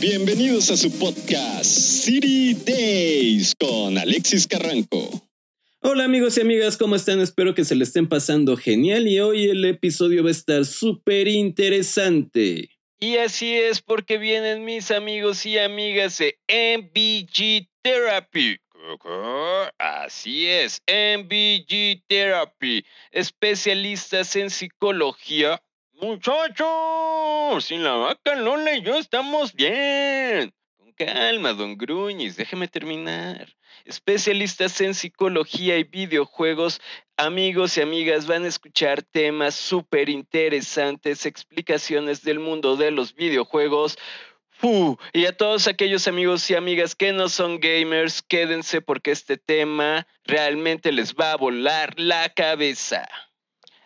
Bienvenidos 0.00 0.70
a 0.70 0.78
su 0.78 0.98
podcast 0.98 1.66
City 1.66 2.54
Days 2.54 3.54
con 3.54 3.98
Alexis 3.98 4.46
Carranco. 4.46 5.28
Hola 5.82 6.04
amigos 6.04 6.38
y 6.38 6.40
amigas, 6.40 6.78
¿cómo 6.78 6.96
están? 6.96 7.20
Espero 7.20 7.54
que 7.54 7.66
se 7.66 7.74
le 7.74 7.84
estén 7.84 8.08
pasando 8.08 8.56
genial 8.56 9.06
y 9.06 9.20
hoy 9.20 9.50
el 9.50 9.62
episodio 9.66 10.22
va 10.22 10.30
a 10.30 10.32
estar 10.32 10.64
súper 10.64 11.28
interesante. 11.28 12.70
Y 12.98 13.18
así 13.18 13.54
es 13.54 13.82
porque 13.82 14.16
vienen 14.16 14.64
mis 14.64 14.90
amigos 14.90 15.44
y 15.44 15.58
amigas 15.58 16.16
de 16.16 16.38
MBG 16.48 17.68
Therapy. 17.82 18.58
Así 19.76 20.46
es, 20.46 20.80
MBG 20.88 22.02
Therapy, 22.06 22.86
especialistas 23.10 24.34
en 24.36 24.48
psicología. 24.48 25.62
Muchachos, 26.00 27.62
sin 27.62 27.84
la 27.84 27.92
vaca 27.92 28.34
Lola 28.34 28.74
y 28.74 28.80
yo 28.80 28.96
estamos 28.96 29.52
bien. 29.52 30.50
Con 30.78 30.92
calma, 30.92 31.52
don 31.52 31.76
Gruñis, 31.76 32.36
déjeme 32.36 32.68
terminar. 32.68 33.54
Especialistas 33.84 34.80
en 34.80 34.94
psicología 34.94 35.76
y 35.76 35.84
videojuegos, 35.84 36.80
amigos 37.18 37.76
y 37.76 37.82
amigas, 37.82 38.26
van 38.26 38.44
a 38.44 38.48
escuchar 38.48 39.02
temas 39.02 39.54
súper 39.54 40.08
interesantes, 40.08 41.26
explicaciones 41.26 42.22
del 42.22 42.38
mundo 42.38 42.76
de 42.76 42.92
los 42.92 43.14
videojuegos. 43.14 43.98
Uh, 44.62 44.96
y 45.12 45.26
a 45.26 45.36
todos 45.36 45.66
aquellos 45.66 46.08
amigos 46.08 46.50
y 46.50 46.54
amigas 46.54 46.94
que 46.94 47.12
no 47.12 47.28
son 47.28 47.60
gamers, 47.60 48.22
quédense 48.22 48.80
porque 48.80 49.10
este 49.10 49.36
tema 49.36 50.06
realmente 50.24 50.92
les 50.92 51.14
va 51.14 51.32
a 51.32 51.36
volar 51.36 51.92
la 52.00 52.30
cabeza. 52.30 53.06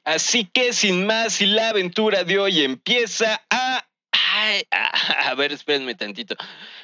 Así 0.04 0.44
que 0.44 0.74
sin 0.74 1.06
más, 1.06 1.40
y 1.40 1.46
la 1.46 1.70
aventura 1.70 2.24
de 2.24 2.38
hoy 2.38 2.62
empieza 2.62 3.42
a... 3.48 3.86
Ay, 4.36 4.62
a, 4.70 5.34
ver, 5.34 5.52
espérenme 5.52 5.94
tantito. 5.94 6.36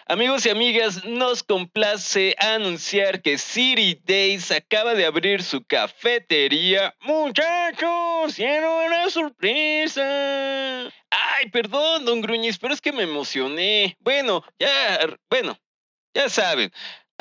Amigos 0.07 0.47
y 0.47 0.51
amigas, 0.51 1.05
nos 1.05 1.43
complace 1.43 2.35
anunciar 2.39 3.21
que 3.23 3.39
City 3.39 4.01
Days 4.05 4.51
acaba 4.51 4.95
de 4.95 5.05
abrir 5.05 5.43
su 5.43 5.63
cafetería. 5.65 6.95
Muchachos, 7.01 8.35
¡Tiene 8.35 8.67
una 8.67 9.11
sorpresa. 9.11 10.91
Ay, 11.11 11.51
perdón, 11.53 12.05
don 12.05 12.21
Gruñis, 12.21 12.59
pero 12.59 12.73
es 12.73 12.81
que 12.81 12.93
me 12.93 13.03
emocioné. 13.03 13.97
Bueno, 14.01 14.43
ya, 14.59 15.01
bueno, 15.29 15.59
ya 16.15 16.29
saben. 16.29 16.73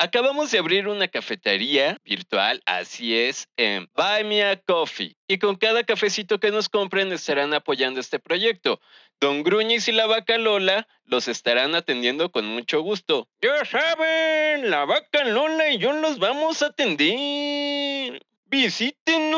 Acabamos 0.02 0.50
de 0.50 0.58
abrir 0.58 0.88
una 0.88 1.08
cafetería 1.08 1.98
virtual, 2.06 2.62
así 2.64 3.14
es, 3.14 3.48
en 3.58 3.86
Buy 3.94 4.24
Me 4.24 4.42
a 4.42 4.56
Coffee. 4.56 5.14
Y 5.28 5.36
con 5.36 5.56
cada 5.56 5.84
cafecito 5.84 6.40
que 6.40 6.50
nos 6.50 6.70
compren 6.70 7.12
estarán 7.12 7.52
apoyando 7.52 8.00
este 8.00 8.18
proyecto. 8.18 8.80
Don 9.20 9.42
Gruñis 9.42 9.88
y 9.88 9.92
la 9.92 10.06
vaca 10.06 10.38
Lola 10.38 10.88
los 11.04 11.28
estarán 11.28 11.74
atendiendo 11.74 12.32
con 12.32 12.46
mucho 12.46 12.80
gusto. 12.80 13.28
Ya 13.42 13.62
saben, 13.66 14.70
la 14.70 14.86
vaca 14.86 15.22
Lola 15.24 15.70
y 15.70 15.76
yo 15.76 15.92
los 15.92 16.18
vamos 16.18 16.62
a 16.62 16.68
atender. 16.68 18.22
Visítenos. 18.46 19.36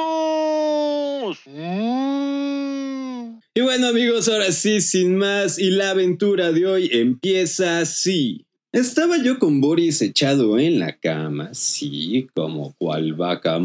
Y 3.52 3.60
bueno 3.62 3.88
amigos, 3.88 4.28
ahora 4.28 4.52
sí, 4.52 4.80
sin 4.80 5.16
más, 5.16 5.58
y 5.58 5.70
la 5.70 5.90
aventura 5.90 6.52
de 6.52 6.66
hoy 6.66 6.88
empieza 6.92 7.80
así. 7.80 8.46
Estaba 8.72 9.22
yo 9.22 9.38
con 9.38 9.60
Boris 9.60 10.00
echado 10.00 10.58
en 10.58 10.78
la 10.78 10.96
cama, 10.96 11.52
sí, 11.52 12.26
como 12.34 12.72
cual 12.78 13.12
vaca. 13.12 13.60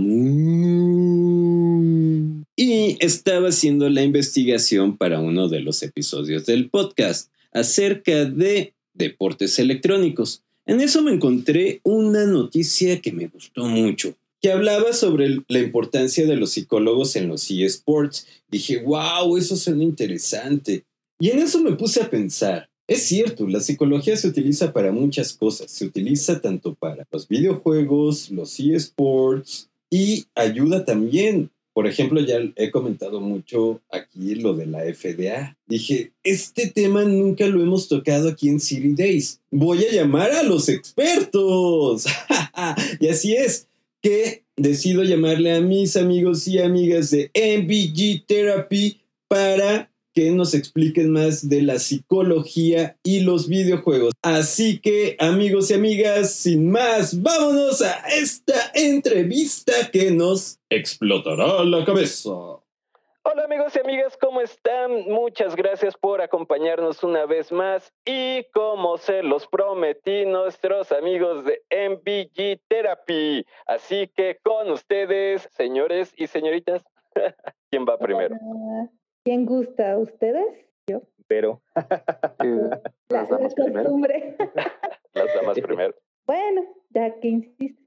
Y 2.58 2.98
estaba 3.00 3.48
haciendo 3.48 3.88
la 3.88 4.04
investigación 4.04 4.98
para 4.98 5.22
uno 5.22 5.48
de 5.48 5.62
los 5.62 5.82
episodios 5.82 6.46
del 6.46 6.70
podcast 6.70 7.32
acerca 7.54 8.26
de 8.26 8.74
deportes 8.94 9.58
electrónicos. 9.60 10.44
En 10.66 10.82
eso 10.82 11.02
me 11.02 11.14
encontré 11.14 11.80
una 11.84 12.26
noticia 12.26 13.00
que 13.00 13.14
me 13.14 13.28
gustó 13.28 13.64
mucho, 13.64 14.18
que 14.42 14.52
hablaba 14.52 14.92
sobre 14.92 15.42
la 15.48 15.60
importancia 15.60 16.26
de 16.26 16.36
los 16.36 16.52
psicólogos 16.52 17.16
en 17.16 17.30
los 17.30 17.50
eSports. 17.50 18.28
Dije, 18.50 18.84
wow, 18.84 19.38
eso 19.38 19.56
suena 19.56 19.84
interesante. 19.84 20.84
Y 21.18 21.30
en 21.30 21.40
eso 21.40 21.62
me 21.62 21.78
puse 21.78 22.02
a 22.02 22.10
pensar. 22.10 22.70
Es 22.88 23.04
cierto, 23.04 23.48
la 23.48 23.60
psicología 23.60 24.16
se 24.16 24.30
utiliza 24.30 24.72
para 24.72 24.94
muchas 24.94 25.34
cosas. 25.34 25.70
Se 25.70 25.86
utiliza 25.86 26.40
tanto 26.40 26.74
para 26.74 27.06
los 27.12 27.28
videojuegos, 27.28 28.32
los 28.32 28.58
eSports 28.60 29.70
y 29.90 30.26
ayuda 30.36 30.86
también. 30.86 31.52
Por 31.74 31.86
ejemplo, 31.86 32.22
ya 32.22 32.40
he 32.56 32.72
comentado 32.72 33.20
mucho 33.20 33.82
aquí 33.92 34.36
lo 34.36 34.54
de 34.56 34.66
la 34.66 34.80
FDA. 34.82 35.58
Dije, 35.68 36.14
este 36.24 36.68
tema 36.68 37.04
nunca 37.04 37.46
lo 37.46 37.62
hemos 37.62 37.90
tocado 37.90 38.30
aquí 38.30 38.48
en 38.48 38.60
City 38.60 38.94
Days. 38.94 39.42
Voy 39.52 39.84
a 39.84 39.92
llamar 39.92 40.32
a 40.32 40.44
los 40.44 40.70
expertos. 40.70 42.06
y 43.00 43.08
así 43.10 43.36
es 43.36 43.68
que 44.02 44.44
decido 44.56 45.04
llamarle 45.04 45.54
a 45.54 45.62
mis 45.62 45.98
amigos 45.98 46.48
y 46.48 46.60
amigas 46.60 47.12
de 47.12 47.30
MBG 47.36 48.26
Therapy 48.26 49.02
para 49.28 49.92
que 50.18 50.32
nos 50.32 50.56
expliquen 50.56 51.12
más 51.12 51.48
de 51.48 51.62
la 51.62 51.78
psicología 51.78 52.98
y 53.04 53.20
los 53.20 53.48
videojuegos. 53.48 54.16
Así 54.24 54.80
que, 54.80 55.16
amigos 55.20 55.70
y 55.70 55.76
amigas, 55.76 56.34
sin 56.34 56.72
más, 56.72 57.22
vámonos 57.22 57.84
a 57.84 58.00
esta 58.08 58.72
entrevista 58.74 59.74
que 59.94 60.10
nos 60.10 60.58
explotará 60.72 61.64
la 61.64 61.86
cabeza. 61.86 62.32
Hola 62.32 63.44
amigos 63.46 63.76
y 63.76 63.80
amigas, 63.80 64.18
¿cómo 64.20 64.42
están? 64.42 65.04
Muchas 65.04 65.56
gracias 65.56 65.96
por 65.96 66.20
acompañarnos 66.20 67.04
una 67.04 67.28
vez 67.28 67.52
más 67.52 67.94
y 68.04 68.44
como 68.56 68.98
se 68.98 69.22
los 69.22 69.46
prometí, 69.46 70.26
nuestros 70.26 70.92
amigos 70.92 71.46
de 71.46 71.62
MBG 71.70 72.60
Therapy. 72.68 73.46
Así 73.68 74.10
que 74.16 74.40
con 74.42 74.72
ustedes, 74.72 75.48
señores 75.52 76.12
y 76.18 76.26
señoritas, 76.26 76.84
¿quién 77.70 77.86
va 77.88 78.00
primero? 78.00 78.36
Hola. 78.42 78.97
¿Quién 79.28 79.46
gusta? 79.46 79.98
¿Ustedes? 79.98 80.70
Yo. 80.90 81.02
Pero 81.28 81.62
La, 82.40 82.80
Las 83.10 83.28
damas 83.28 83.54
primero. 83.56 83.90
las 85.14 85.36
damas 85.36 85.60
primero. 85.60 85.94
bueno, 86.26 86.62
ya 86.92 87.20
que 87.20 87.28
insistes. 87.28 87.86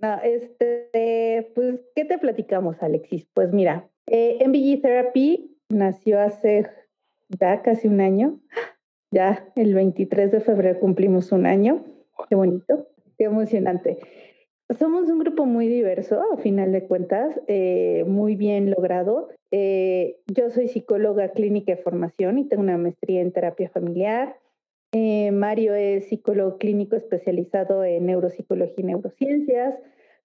No, 0.00 0.20
este, 0.24 1.52
pues, 1.54 1.78
¿qué 1.94 2.04
te 2.06 2.18
platicamos, 2.18 2.82
Alexis? 2.82 3.24
Pues 3.34 3.52
mira, 3.52 3.88
eh, 4.08 4.44
MBG 4.44 4.82
Therapy 4.82 5.56
nació 5.68 6.18
hace 6.18 6.68
ya 7.28 7.62
casi 7.62 7.86
un 7.86 8.00
año. 8.00 8.40
Ya 9.12 9.48
el 9.54 9.76
23 9.76 10.32
de 10.32 10.40
febrero 10.40 10.80
cumplimos 10.80 11.30
un 11.30 11.46
año. 11.46 11.84
Qué 12.28 12.34
bonito, 12.34 12.88
qué 13.16 13.26
emocionante. 13.26 14.00
Somos 14.78 15.08
un 15.08 15.18
grupo 15.18 15.46
muy 15.46 15.66
diverso, 15.66 16.22
a 16.32 16.36
final 16.36 16.70
de 16.70 16.86
cuentas, 16.86 17.40
eh, 17.48 18.04
muy 18.06 18.36
bien 18.36 18.70
logrado. 18.70 19.28
Eh, 19.50 20.20
yo 20.28 20.48
soy 20.50 20.68
psicóloga 20.68 21.30
clínica 21.30 21.74
de 21.74 21.82
formación 21.82 22.38
y 22.38 22.44
tengo 22.44 22.62
una 22.62 22.78
maestría 22.78 23.20
en 23.20 23.32
terapia 23.32 23.68
familiar. 23.68 24.36
Eh, 24.92 25.32
Mario 25.32 25.74
es 25.74 26.06
psicólogo 26.08 26.58
clínico 26.58 26.94
especializado 26.94 27.82
en 27.82 28.06
neuropsicología 28.06 28.76
y 28.76 28.84
neurociencias. 28.84 29.74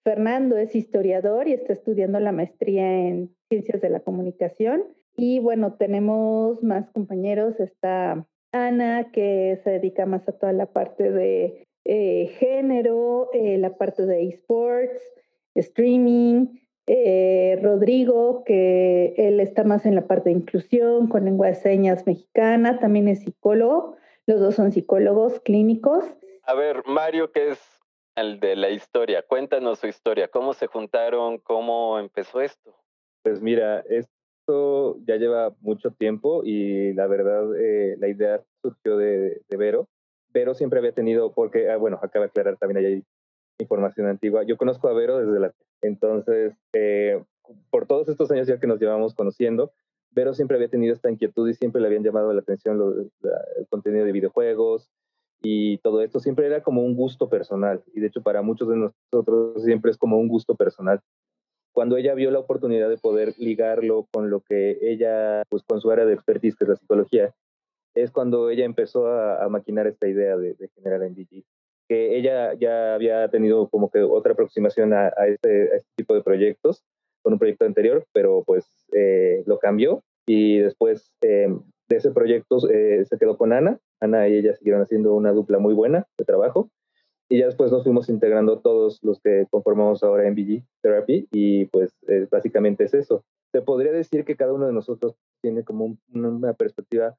Fernando 0.04 0.56
es 0.56 0.76
historiador 0.76 1.48
y 1.48 1.52
está 1.52 1.72
estudiando 1.72 2.20
la 2.20 2.30
maestría 2.30 3.08
en 3.08 3.34
ciencias 3.48 3.82
de 3.82 3.90
la 3.90 4.00
comunicación. 4.00 4.84
Y 5.16 5.40
bueno, 5.40 5.74
tenemos 5.74 6.62
más 6.62 6.88
compañeros. 6.90 7.58
Está 7.58 8.24
Ana, 8.52 9.10
que 9.10 9.58
se 9.64 9.70
dedica 9.70 10.06
más 10.06 10.28
a 10.28 10.32
toda 10.32 10.52
la 10.52 10.66
parte 10.66 11.10
de 11.10 11.65
eh, 11.88 12.28
género, 12.38 13.30
eh, 13.32 13.58
la 13.58 13.76
parte 13.76 14.06
de 14.06 14.28
esports, 14.28 15.00
streaming. 15.54 16.60
Eh, 16.88 17.58
Rodrigo, 17.62 18.44
que 18.44 19.14
él 19.16 19.40
está 19.40 19.64
más 19.64 19.86
en 19.86 19.96
la 19.96 20.06
parte 20.06 20.28
de 20.28 20.36
inclusión 20.36 21.08
con 21.08 21.24
lengua 21.24 21.48
de 21.48 21.56
señas 21.56 22.06
mexicana, 22.06 22.78
también 22.78 23.08
es 23.08 23.24
psicólogo. 23.24 23.96
Los 24.26 24.40
dos 24.40 24.54
son 24.54 24.70
psicólogos 24.70 25.40
clínicos. 25.40 26.04
A 26.44 26.54
ver, 26.54 26.84
Mario, 26.86 27.32
que 27.32 27.50
es 27.50 27.58
el 28.14 28.38
de 28.38 28.54
la 28.54 28.70
historia, 28.70 29.24
cuéntanos 29.26 29.80
su 29.80 29.88
historia. 29.88 30.28
¿Cómo 30.28 30.52
se 30.52 30.68
juntaron? 30.68 31.38
¿Cómo 31.38 31.98
empezó 31.98 32.40
esto? 32.40 32.72
Pues 33.22 33.40
mira, 33.40 33.80
es 33.88 34.08
esto 34.46 34.98
ya 35.04 35.16
lleva 35.16 35.54
mucho 35.60 35.90
tiempo 35.90 36.42
y 36.44 36.92
la 36.92 37.08
verdad 37.08 37.48
eh, 37.58 37.96
la 37.98 38.08
idea 38.08 38.40
surgió 38.62 38.96
de, 38.96 39.42
de, 39.48 39.56
Vero. 39.56 39.88
Vero 40.36 40.52
siempre 40.52 40.80
había 40.80 40.92
tenido, 40.92 41.32
porque, 41.32 41.70
ah, 41.70 41.78
bueno, 41.78 41.98
acaba 42.02 42.26
de 42.26 42.28
aclarar 42.28 42.58
también 42.58 42.84
hay 42.84 43.04
información 43.58 44.06
antigua. 44.06 44.42
Yo 44.42 44.58
conozco 44.58 44.86
a 44.86 44.92
Vero 44.92 45.16
desde 45.18 45.40
la... 45.40 45.50
Entonces, 45.80 46.52
eh, 46.74 47.24
por 47.70 47.86
todos 47.86 48.06
estos 48.10 48.30
años 48.30 48.46
ya 48.46 48.60
que 48.60 48.66
nos 48.66 48.78
llevamos 48.78 49.14
conociendo, 49.14 49.72
Vero 50.10 50.34
siempre 50.34 50.58
había 50.58 50.68
tenido 50.68 50.92
esta 50.92 51.10
inquietud 51.10 51.48
y 51.48 51.54
siempre 51.54 51.80
le 51.80 51.86
habían 51.86 52.04
llamado 52.04 52.34
la 52.34 52.40
atención 52.40 53.10
el 53.56 53.66
contenido 53.70 54.04
de 54.04 54.12
videojuegos 54.12 54.90
y 55.40 55.78
todo 55.78 56.02
esto. 56.02 56.20
Siempre 56.20 56.44
era 56.44 56.62
como 56.62 56.82
un 56.82 56.94
gusto 56.94 57.30
personal 57.30 57.82
y 57.94 58.00
de 58.00 58.08
hecho 58.08 58.22
para 58.22 58.42
muchos 58.42 58.68
de 58.68 58.76
nosotros 58.76 59.64
siempre 59.64 59.90
es 59.90 59.96
como 59.96 60.18
un 60.18 60.28
gusto 60.28 60.54
personal 60.54 61.00
cuando 61.72 61.98
ella 61.98 62.14
vio 62.14 62.30
la 62.30 62.38
oportunidad 62.38 62.88
de 62.88 62.96
poder 62.96 63.34
ligarlo 63.36 64.06
con 64.10 64.30
lo 64.30 64.40
que 64.40 64.78
ella, 64.80 65.42
pues 65.50 65.62
con 65.62 65.78
su 65.78 65.90
área 65.90 66.06
de 66.06 66.14
expertise, 66.14 66.56
que 66.56 66.64
es 66.64 66.70
la 66.70 66.76
psicología, 66.76 67.34
es 67.96 68.10
cuando 68.10 68.50
ella 68.50 68.64
empezó 68.64 69.08
a, 69.08 69.48
maquinar 69.48 69.86
esta 69.86 70.06
idea 70.06 70.36
de, 70.36 70.54
generar 70.74 71.00
MVG. 71.10 71.44
Que 71.88 72.18
ella 72.18 72.52
ya 72.54 72.94
había 72.94 73.28
tenido 73.30 73.68
como 73.68 73.90
que 73.90 74.02
otra 74.02 74.32
aproximación 74.32 74.92
a, 74.92 75.08
este, 75.26 75.76
este, 75.76 75.88
tipo 75.96 76.14
de 76.14 76.22
proyectos 76.22 76.84
con 77.22 77.32
un 77.32 77.38
proyecto 77.38 77.64
anterior, 77.64 78.04
pero 78.12 78.44
pues 78.44 78.66
eh, 78.92 79.42
lo 79.46 79.58
cambió 79.58 80.02
y 80.26 80.58
después 80.58 81.12
eh, 81.22 81.48
de 81.88 81.96
ese 81.96 82.10
proyecto 82.10 82.58
eh, 82.70 83.04
se 83.04 83.18
quedó 83.18 83.38
con 83.38 83.52
Ana. 83.52 83.78
Ana 84.00 84.28
y 84.28 84.36
ella 84.36 84.54
siguieron 84.54 84.82
haciendo 84.82 85.14
una 85.14 85.32
dupla 85.32 85.58
muy 85.58 85.74
buena 85.74 86.06
de 86.18 86.24
trabajo 86.24 86.68
y 87.28 87.38
ya 87.38 87.46
después 87.46 87.72
nos 87.72 87.82
fuimos 87.82 88.08
integrando 88.08 88.60
todos 88.60 89.00
los 89.02 89.20
que 89.20 89.46
conformamos 89.50 90.02
ahora 90.02 90.30
MVG 90.30 90.64
Therapy 90.82 91.28
y 91.32 91.64
pues 91.66 91.92
básicamente 92.30 92.84
es 92.84 92.94
eso. 92.94 93.24
Se 93.52 93.62
podría 93.62 93.92
decir 93.92 94.24
que 94.24 94.36
cada 94.36 94.52
uno 94.52 94.66
de 94.66 94.72
nosotros 94.72 95.16
tiene 95.40 95.64
como 95.64 95.96
una 96.12 96.52
perspectiva 96.54 97.16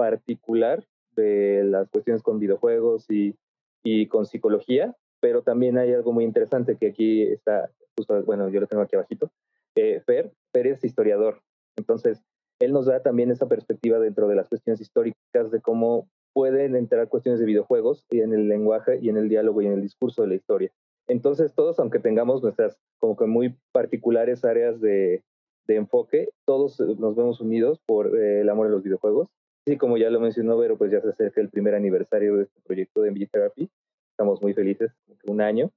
particular 0.00 0.82
de 1.14 1.62
las 1.62 1.90
cuestiones 1.90 2.22
con 2.22 2.38
videojuegos 2.38 3.04
y, 3.10 3.36
y, 3.84 4.06
con 4.06 4.24
psicología, 4.24 4.96
pero 5.20 5.42
también 5.42 5.76
hay 5.76 5.92
algo 5.92 6.10
muy 6.12 6.24
interesante 6.24 6.78
que 6.78 6.86
aquí 6.86 7.24
está, 7.24 7.70
justo, 7.94 8.22
bueno, 8.24 8.48
yo 8.48 8.60
lo 8.60 8.66
tengo 8.66 8.82
aquí 8.82 8.96
abajito. 8.96 9.30
Eh, 9.74 10.00
Fer, 10.06 10.32
Fer 10.54 10.68
es 10.68 10.82
historiador, 10.84 11.42
entonces 11.76 12.22
él 12.60 12.72
nos 12.72 12.86
da 12.86 13.02
también 13.02 13.30
esa 13.30 13.46
perspectiva 13.46 13.98
dentro 13.98 14.26
de 14.26 14.36
las 14.36 14.48
cuestiones 14.48 14.80
históricas 14.80 15.50
de 15.50 15.60
cómo 15.60 16.08
pueden 16.32 16.76
entrar 16.76 17.10
cuestiones 17.10 17.38
de 17.38 17.44
videojuegos 17.44 18.06
en 18.08 18.32
el 18.32 18.48
lenguaje 18.48 19.00
y 19.02 19.10
en 19.10 19.18
el 19.18 19.28
diálogo 19.28 19.60
y 19.60 19.66
en 19.66 19.74
el 19.74 19.82
discurso 19.82 20.22
de 20.22 20.28
la 20.28 20.34
historia. 20.36 20.70
Entonces, 21.08 21.52
todos, 21.54 21.78
aunque 21.78 21.98
tengamos 21.98 22.42
nuestras 22.42 22.78
como 23.00 23.18
que 23.18 23.26
muy 23.26 23.54
particulares 23.72 24.46
áreas 24.46 24.80
de, 24.80 25.22
de 25.66 25.76
enfoque, 25.76 26.30
todos 26.46 26.80
nos 26.80 27.16
vemos 27.16 27.42
unidos 27.42 27.80
por 27.84 28.16
eh, 28.16 28.40
el 28.40 28.48
amor 28.48 28.68
a 28.68 28.70
los 28.70 28.82
videojuegos. 28.82 29.28
Y 29.66 29.76
como 29.76 29.96
ya 29.96 30.10
lo 30.10 30.20
mencionó 30.20 30.56
Vero, 30.58 30.78
pues 30.78 30.90
ya 30.90 31.00
se 31.00 31.10
acerca 31.10 31.40
el 31.40 31.50
primer 31.50 31.74
aniversario 31.74 32.36
de 32.36 32.44
este 32.44 32.60
proyecto 32.62 33.02
de 33.02 33.10
MV 33.10 33.28
Therapy. 33.30 33.70
Estamos 34.12 34.42
muy 34.42 34.54
felices, 34.54 34.90
un 35.26 35.40
año. 35.40 35.70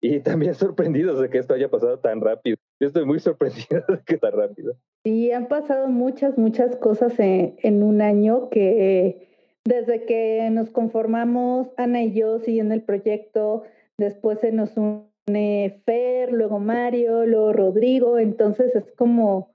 Y 0.00 0.20
también 0.20 0.54
sorprendidos 0.54 1.20
de 1.20 1.30
que 1.30 1.38
esto 1.38 1.54
haya 1.54 1.70
pasado 1.70 1.98
tan 1.98 2.20
rápido. 2.20 2.56
Yo 2.80 2.88
estoy 2.88 3.04
muy 3.04 3.18
sorprendido 3.20 3.84
de 3.88 4.00
que 4.04 4.18
tan 4.18 4.32
rápido. 4.32 4.74
Sí, 5.04 5.32
han 5.32 5.48
pasado 5.48 5.88
muchas, 5.88 6.36
muchas 6.38 6.76
cosas 6.76 7.18
en, 7.18 7.56
en 7.62 7.82
un 7.82 8.02
año 8.02 8.50
que 8.50 9.28
desde 9.64 10.04
que 10.06 10.48
nos 10.50 10.70
conformamos, 10.70 11.68
Ana 11.76 12.02
y 12.02 12.12
yo 12.12 12.38
siguiendo 12.40 12.74
el 12.74 12.82
proyecto, 12.82 13.64
después 13.98 14.40
se 14.40 14.52
nos 14.52 14.76
une 14.76 15.82
Fer, 15.84 16.32
luego 16.32 16.58
Mario, 16.58 17.26
luego 17.26 17.52
Rodrigo, 17.52 18.18
entonces 18.18 18.74
es 18.74 18.90
como, 18.92 19.54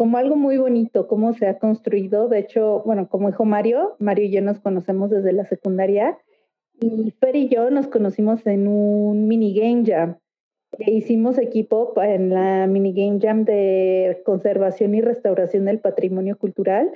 como 0.00 0.16
algo 0.16 0.34
muy 0.34 0.56
bonito, 0.56 1.06
cómo 1.06 1.34
se 1.34 1.46
ha 1.46 1.58
construido. 1.58 2.28
De 2.28 2.38
hecho, 2.38 2.82
bueno, 2.86 3.10
como 3.10 3.28
dijo 3.28 3.44
Mario, 3.44 3.96
Mario 3.98 4.24
y 4.24 4.30
yo 4.30 4.40
nos 4.40 4.58
conocemos 4.58 5.10
desde 5.10 5.34
la 5.34 5.44
secundaria 5.44 6.16
y 6.80 7.10
Fer 7.20 7.36
y 7.36 7.48
yo 7.50 7.68
nos 7.68 7.86
conocimos 7.86 8.46
en 8.46 8.66
un 8.66 9.28
mini 9.28 9.52
game 9.52 9.84
jam. 9.84 10.16
E 10.78 10.90
hicimos 10.92 11.36
equipo 11.36 11.92
en 12.02 12.30
la 12.30 12.66
mini 12.66 12.94
game 12.94 13.18
jam 13.20 13.44
de 13.44 14.22
conservación 14.24 14.94
y 14.94 15.02
restauración 15.02 15.66
del 15.66 15.80
patrimonio 15.80 16.38
cultural 16.38 16.90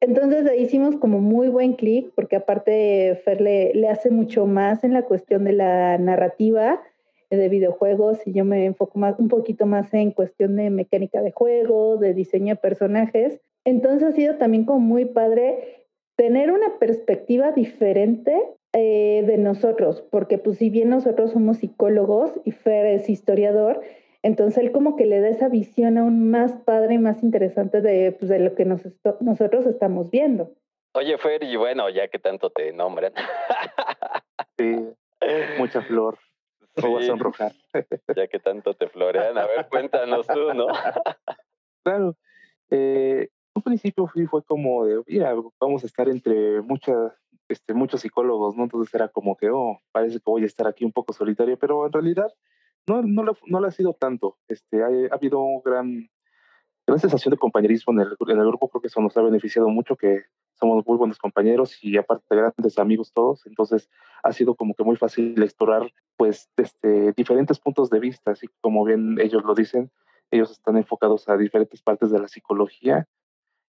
entonces 0.00 0.46
ahí 0.46 0.62
hicimos 0.62 0.96
como 0.96 1.20
muy 1.20 1.48
buen 1.48 1.74
clic, 1.74 2.12
porque 2.14 2.36
aparte 2.36 3.20
Fer 3.24 3.40
le, 3.40 3.88
hace 3.88 4.10
mucho 4.10 4.46
más 4.46 4.84
en 4.84 4.92
la 4.92 5.02
cuestión 5.02 5.44
de 5.44 5.54
la 5.54 5.96
narrativa 5.96 6.82
de 7.30 7.48
videojuegos 7.48 8.18
y 8.26 8.32
yo 8.32 8.44
me 8.44 8.66
enfoco 8.66 8.98
más, 8.98 9.18
un 9.18 9.28
poquito 9.28 9.66
más 9.66 9.92
en 9.94 10.10
cuestión 10.10 10.56
de 10.56 10.70
mecánica 10.70 11.22
de 11.22 11.32
juego, 11.32 11.96
de 11.96 12.14
diseño 12.14 12.54
de 12.54 12.60
personajes. 12.60 13.40
Entonces 13.64 14.02
ha 14.02 14.12
sido 14.12 14.36
también 14.36 14.64
como 14.64 14.80
muy 14.80 15.04
padre 15.06 15.86
tener 16.16 16.50
una 16.50 16.78
perspectiva 16.78 17.52
diferente 17.52 18.40
eh, 18.72 19.24
de 19.26 19.38
nosotros, 19.38 20.02
porque 20.10 20.38
pues 20.38 20.58
si 20.58 20.70
bien 20.70 20.90
nosotros 20.90 21.32
somos 21.32 21.58
psicólogos 21.58 22.32
y 22.44 22.52
Fer 22.52 22.86
es 22.86 23.08
historiador, 23.08 23.80
entonces 24.22 24.64
él 24.64 24.72
como 24.72 24.96
que 24.96 25.06
le 25.06 25.20
da 25.20 25.28
esa 25.28 25.48
visión 25.48 25.98
aún 25.98 26.30
más 26.30 26.52
padre 26.64 26.94
y 26.94 26.98
más 26.98 27.22
interesante 27.22 27.80
de, 27.80 28.12
pues, 28.12 28.28
de 28.28 28.38
lo 28.38 28.54
que 28.54 28.64
nosotros 28.64 29.66
estamos 29.66 30.10
viendo. 30.10 30.50
Oye, 30.94 31.18
Fer, 31.18 31.42
y 31.42 31.56
bueno, 31.56 31.90
ya 31.90 32.08
que 32.08 32.18
tanto 32.18 32.50
te 32.50 32.72
nombran. 32.72 33.12
Sí, 34.56 34.88
mucha 35.58 35.82
flor. 35.82 36.16
Sí, 36.76 36.86
voy 36.86 37.04
a 37.04 37.06
sonrojar. 37.06 37.52
Ya 38.16 38.26
que 38.26 38.38
tanto 38.40 38.74
te 38.74 38.88
florean, 38.88 39.38
a 39.38 39.46
ver, 39.46 39.68
cuéntanos 39.68 40.26
tú, 40.26 40.54
¿no? 40.54 40.66
Claro. 41.84 42.16
Eh, 42.70 43.28
un 43.54 43.62
principio 43.62 44.06
fui, 44.06 44.26
fue 44.26 44.42
como 44.42 44.86
de, 44.86 45.02
mira, 45.06 45.34
vamos 45.60 45.84
a 45.84 45.86
estar 45.86 46.08
entre 46.08 46.62
muchas, 46.62 47.12
este, 47.46 47.74
muchos 47.74 48.00
psicólogos, 48.00 48.56
¿no? 48.56 48.64
Entonces 48.64 48.92
era 48.94 49.08
como 49.08 49.36
que, 49.36 49.50
oh, 49.50 49.78
parece 49.92 50.16
que 50.16 50.22
voy 50.24 50.44
a 50.44 50.46
estar 50.46 50.66
aquí 50.66 50.84
un 50.84 50.92
poco 50.92 51.12
solitario, 51.12 51.58
pero 51.58 51.86
en 51.86 51.92
realidad 51.92 52.32
no, 52.86 53.02
no, 53.02 53.22
lo, 53.22 53.36
no 53.46 53.60
lo 53.60 53.66
ha 53.66 53.70
sido 53.70 53.92
tanto. 53.92 54.38
Este, 54.48 54.82
ha, 54.82 54.86
ha 54.86 55.14
habido 55.14 55.40
un 55.42 55.60
gran, 55.62 56.08
gran 56.86 56.98
sensación 56.98 57.32
de 57.32 57.38
compañerismo 57.38 57.92
en 57.92 58.00
el, 58.00 58.16
en 58.28 58.38
el 58.38 58.46
grupo, 58.46 58.68
creo 58.68 58.80
que 58.80 58.88
eso 58.88 59.00
nos 59.00 59.16
ha 59.16 59.22
beneficiado 59.22 59.68
mucho, 59.68 59.96
que 59.96 60.22
somos 60.54 60.86
muy 60.86 60.96
buenos 60.96 61.18
compañeros 61.18 61.78
y 61.82 61.96
aparte 61.96 62.24
grandes 62.30 62.78
amigos 62.78 63.12
todos, 63.12 63.46
entonces 63.46 63.90
ha 64.22 64.32
sido 64.32 64.54
como 64.54 64.74
que 64.74 64.84
muy 64.84 64.96
fácil 64.96 65.40
explorar 65.42 65.92
pues 66.16 66.48
este, 66.56 67.12
diferentes 67.12 67.58
puntos 67.58 67.90
de 67.90 68.00
vista, 68.00 68.32
así 68.32 68.46
como 68.60 68.84
bien 68.84 69.18
ellos 69.20 69.44
lo 69.44 69.54
dicen, 69.54 69.90
ellos 70.30 70.50
están 70.50 70.76
enfocados 70.76 71.28
a 71.28 71.36
diferentes 71.36 71.82
partes 71.82 72.10
de 72.10 72.18
la 72.18 72.28
psicología 72.28 73.06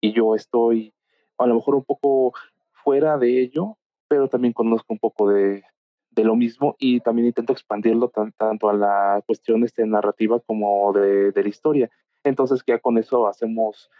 y 0.00 0.12
yo 0.12 0.34
estoy 0.34 0.94
a 1.38 1.46
lo 1.46 1.54
mejor 1.54 1.74
un 1.74 1.84
poco 1.84 2.32
fuera 2.72 3.18
de 3.18 3.40
ello, 3.40 3.78
pero 4.08 4.28
también 4.28 4.52
conozco 4.52 4.92
un 4.92 4.98
poco 4.98 5.30
de, 5.30 5.64
de 6.10 6.24
lo 6.24 6.36
mismo 6.36 6.76
y 6.78 7.00
también 7.00 7.26
intento 7.28 7.52
expandirlo 7.52 8.08
tanto 8.10 8.68
a 8.68 8.74
la 8.74 9.22
cuestión 9.26 9.64
este, 9.64 9.86
narrativa 9.86 10.40
como 10.40 10.92
de, 10.92 11.32
de, 11.32 11.42
la 11.42 11.48
historia. 11.48 11.90
Entonces 12.24 12.62
ya 12.66 12.78
con 12.78 12.98
eso 12.98 13.26
hacemos 13.26 13.90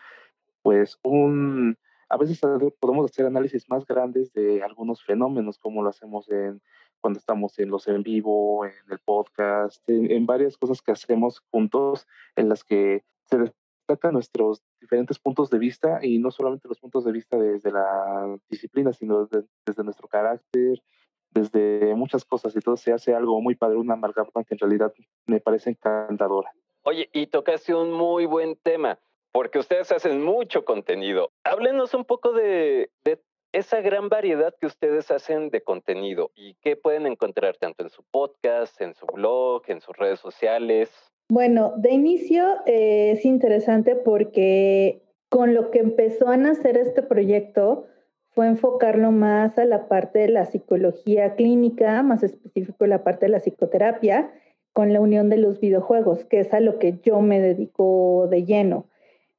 pues 0.63 0.99
un... 1.03 1.77
A 2.09 2.17
veces 2.17 2.41
podemos 2.81 3.09
hacer 3.09 3.25
análisis 3.25 3.71
más 3.71 3.87
grandes 3.87 4.33
de 4.33 4.65
algunos 4.65 5.05
fenómenos 5.05 5.59
como 5.59 5.83
lo 5.83 5.91
hacemos 5.91 6.29
en, 6.29 6.61
cuando 7.01 7.19
estamos 7.19 7.59
en 7.59 7.71
los 7.71 7.89
en 7.89 8.03
vivo, 8.03 8.65
en 8.65 8.73
el 8.91 8.99
podcast, 8.99 9.89
en, 9.89 10.11
en 10.11 10.27
varias 10.27 10.57
cosas 10.57 10.83
que 10.83 10.93
hacemos 10.93 11.41
juntos 11.51 12.07
en 12.37 12.49
las 12.49 12.65
que 12.65 13.03
se 13.25 13.39
destacan 13.39 14.13
nuestros 14.13 14.63
diferentes 14.81 15.19
puntos 15.19 15.51
de 15.51 15.59
vista 15.59 15.99
y 16.03 16.19
no 16.19 16.31
solamente 16.31 16.69
los 16.69 16.79
puntos 16.79 17.05
de 17.05 17.13
vista 17.13 17.37
desde 17.37 17.73
la 17.73 18.39
disciplina, 18.49 18.93
sino 18.93 19.25
desde, 19.25 19.47
desde 19.67 19.85
nuestro 19.85 20.09
carácter, 20.09 20.81
desde 21.31 21.95
muchas 21.95 22.25
cosas 22.25 22.55
y 22.57 22.61
todo 22.61 22.77
se 22.77 22.93
hace 22.93 23.15
algo 23.15 23.41
muy 23.41 23.55
padre, 23.55 23.77
una 23.77 23.95
amalgama 23.95 24.45
que 24.47 24.55
en 24.55 24.59
realidad 24.59 24.93
me 25.27 25.41
parece 25.41 25.71
encantadora. 25.71 26.53
Oye, 26.83 27.09
y 27.13 27.27
tocaste 27.27 27.75
un 27.75 27.93
muy 27.93 28.27
buen 28.27 28.57
tema, 28.57 28.99
porque 29.33 29.59
ustedes 29.59 29.93
hacen 29.93 30.23
mucho 30.23 30.65
contenido. 30.65 31.31
Háblenos 31.45 31.95
un 31.95 32.05
poco 32.05 32.33
de, 32.33 32.91
de 33.05 33.21
esa 33.53 33.81
gran 33.81 34.09
variedad 34.09 34.55
que 34.61 34.67
ustedes 34.67 35.11
hacen 35.11 35.51
de 35.51 35.63
contenido 35.63 36.31
y 36.35 36.55
qué 36.63 36.77
pueden 36.77 37.07
encontrar 37.07 37.57
tanto 37.57 37.83
en 37.83 37.91
su 37.91 38.03
podcast, 38.05 38.81
en 38.81 38.95
su 38.95 39.07
blog, 39.07 39.63
en 39.69 39.81
sus 39.81 39.97
redes 39.97 40.21
sociales. 40.21 40.91
Bueno, 41.29 41.75
de 41.77 41.93
inicio 41.93 42.45
eh, 42.67 43.13
es 43.13 43.25
interesante 43.25 43.97
porque 43.97 45.03
con 45.29 45.55
lo 45.55 45.71
que 45.71 45.79
empezó 45.79 46.29
a 46.29 46.37
nacer 46.37 46.77
este 46.77 47.03
proyecto, 47.03 47.87
fue 48.33 48.47
enfocarlo 48.47 49.11
más 49.11 49.59
a 49.59 49.65
la 49.65 49.89
parte 49.89 50.21
de 50.21 50.29
la 50.29 50.45
psicología 50.45 51.35
clínica, 51.35 52.03
más 52.03 52.23
específico 52.23 52.87
la 52.87 53.03
parte 53.03 53.27
de 53.27 53.33
la 53.33 53.41
psicoterapia, 53.41 54.33
con 54.73 54.93
la 54.93 55.01
unión 55.01 55.29
de 55.31 55.37
los 55.37 55.61
videojuegos, 55.61 56.25
que 56.25 56.41
es 56.41 56.55
a 56.55 56.61
lo 56.61 56.79
que 56.79 56.99
yo 57.03 57.21
me 57.21 57.41
dedico 57.41 58.29
de 58.31 58.45
lleno. 58.45 58.87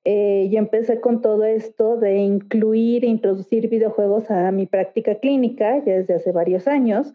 Eh, 0.03 0.49
yo 0.51 0.57
empecé 0.57 0.99
con 0.99 1.21
todo 1.21 1.45
esto 1.45 1.97
de 1.97 2.17
incluir 2.17 3.05
e 3.05 3.07
introducir 3.07 3.69
videojuegos 3.69 4.31
a 4.31 4.51
mi 4.51 4.65
práctica 4.65 5.15
clínica 5.15 5.77
ya 5.85 5.93
desde 5.93 6.15
hace 6.15 6.31
varios 6.31 6.67
años, 6.67 7.13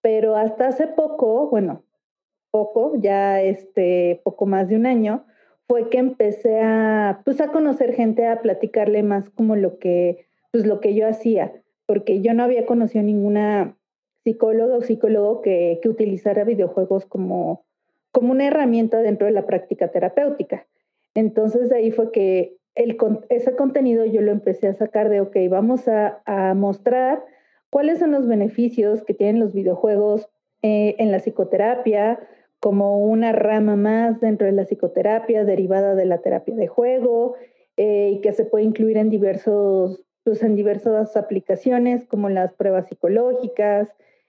pero 0.00 0.36
hasta 0.36 0.68
hace 0.68 0.86
poco, 0.86 1.48
bueno, 1.48 1.82
poco, 2.50 2.92
ya 2.96 3.40
este, 3.40 4.20
poco 4.22 4.46
más 4.46 4.68
de 4.68 4.76
un 4.76 4.86
año, 4.86 5.24
fue 5.66 5.88
que 5.88 5.98
empecé 5.98 6.60
a, 6.60 7.22
pues, 7.24 7.40
a 7.40 7.48
conocer 7.48 7.94
gente, 7.94 8.26
a 8.26 8.40
platicarle 8.40 9.02
más 9.02 9.30
como 9.30 9.56
lo 9.56 9.78
que, 9.78 10.26
pues, 10.52 10.66
lo 10.66 10.80
que 10.80 10.94
yo 10.94 11.08
hacía, 11.08 11.52
porque 11.86 12.20
yo 12.22 12.34
no 12.34 12.44
había 12.44 12.66
conocido 12.66 13.04
ninguna 13.04 13.76
psicóloga 14.24 14.76
o 14.76 14.82
psicólogo 14.82 15.42
que, 15.42 15.78
que 15.82 15.88
utilizara 15.88 16.44
videojuegos 16.44 17.06
como, 17.06 17.64
como 18.12 18.32
una 18.32 18.46
herramienta 18.46 18.98
dentro 18.98 19.26
de 19.26 19.32
la 19.32 19.46
práctica 19.46 19.88
terapéutica. 19.88 20.66
Entonces 21.14 21.68
de 21.68 21.76
ahí 21.76 21.90
fue 21.90 22.12
que 22.12 22.56
ese 22.74 23.56
contenido 23.56 24.04
yo 24.04 24.20
lo 24.20 24.30
empecé 24.30 24.68
a 24.68 24.74
sacar 24.74 25.08
de, 25.08 25.20
ok, 25.20 25.36
vamos 25.50 25.88
a, 25.88 26.22
a 26.24 26.54
mostrar 26.54 27.24
cuáles 27.68 27.98
son 27.98 28.12
los 28.12 28.26
beneficios 28.26 29.02
que 29.04 29.14
tienen 29.14 29.40
los 29.40 29.52
videojuegos 29.52 30.28
eh, 30.62 30.96
en 30.98 31.10
la 31.10 31.18
psicoterapia, 31.18 32.20
como 32.60 32.98
una 32.98 33.32
rama 33.32 33.76
más 33.76 34.20
dentro 34.20 34.46
de 34.46 34.52
la 34.52 34.64
psicoterapia 34.64 35.44
derivada 35.44 35.94
de 35.94 36.04
la 36.04 36.18
terapia 36.18 36.54
de 36.54 36.66
juego 36.66 37.34
eh, 37.76 38.10
y 38.12 38.20
que 38.20 38.32
se 38.32 38.44
puede 38.44 38.64
incluir 38.64 38.98
en 38.98 39.08
diversos 39.08 40.04
pues 40.22 40.42
en 40.42 40.54
diversas 40.54 41.16
aplicaciones 41.16 42.04
como 42.04 42.28
las 42.28 42.52
pruebas 42.52 42.88
psicológicas, 42.88 43.88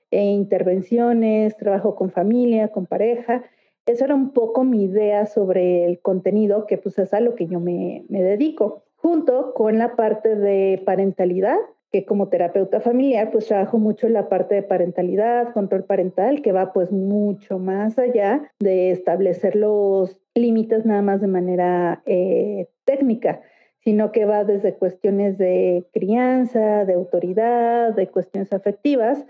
e 0.10 0.24
intervenciones, 0.24 1.56
trabajo 1.58 1.96
con 1.96 2.12
familia, 2.12 2.68
con 2.68 2.86
pareja. 2.86 3.44
Esa 3.86 4.06
era 4.06 4.16
un 4.16 4.32
poco 4.32 4.64
mi 4.64 4.84
idea 4.84 5.26
sobre 5.26 5.86
el 5.86 6.00
contenido, 6.00 6.68
que 6.68 6.78
pues 6.78 6.98
es 7.00 7.14
a 7.14 7.20
lo 7.20 7.36
que 7.36 7.48
yo 7.48 7.60
me, 7.60 8.06
me 8.10 8.22
dedico, 8.22 8.84
junto 8.96 9.54
con 9.54 9.78
la 9.78 9.96
parte 9.96 10.36
de 10.36 10.82
parentalidad, 10.86 11.58
que 11.92 12.06
como 12.06 12.30
terapeuta 12.30 12.80
familiar 12.80 13.32
pues 13.32 13.48
trabajo 13.48 13.78
mucho 13.78 14.08
en 14.08 14.14
la 14.14 14.30
parte 14.30 14.56
de 14.56 14.64
parentalidad, 14.64 15.54
control 15.54 15.84
parental, 15.84 16.42
que 16.42 16.54
va 16.54 16.72
pues 16.72 16.92
mucho 16.92 17.60
más 17.60 18.00
allá 18.00 18.50
de 18.60 18.92
establecer 18.92 19.56
los 19.56 20.18
límites 20.34 20.86
nada 20.86 21.02
más 21.02 21.20
de 21.20 21.28
manera 21.28 22.02
eh, 22.06 22.70
técnica, 22.86 23.42
sino 23.80 24.12
que 24.12 24.26
va 24.26 24.46
desde 24.46 24.76
cuestiones 24.76 25.38
de 25.38 25.86
crianza, 25.92 26.86
de 26.86 26.94
autoridad, 26.94 27.94
de 27.94 28.08
cuestiones 28.08 28.54
afectivas, 28.54 29.26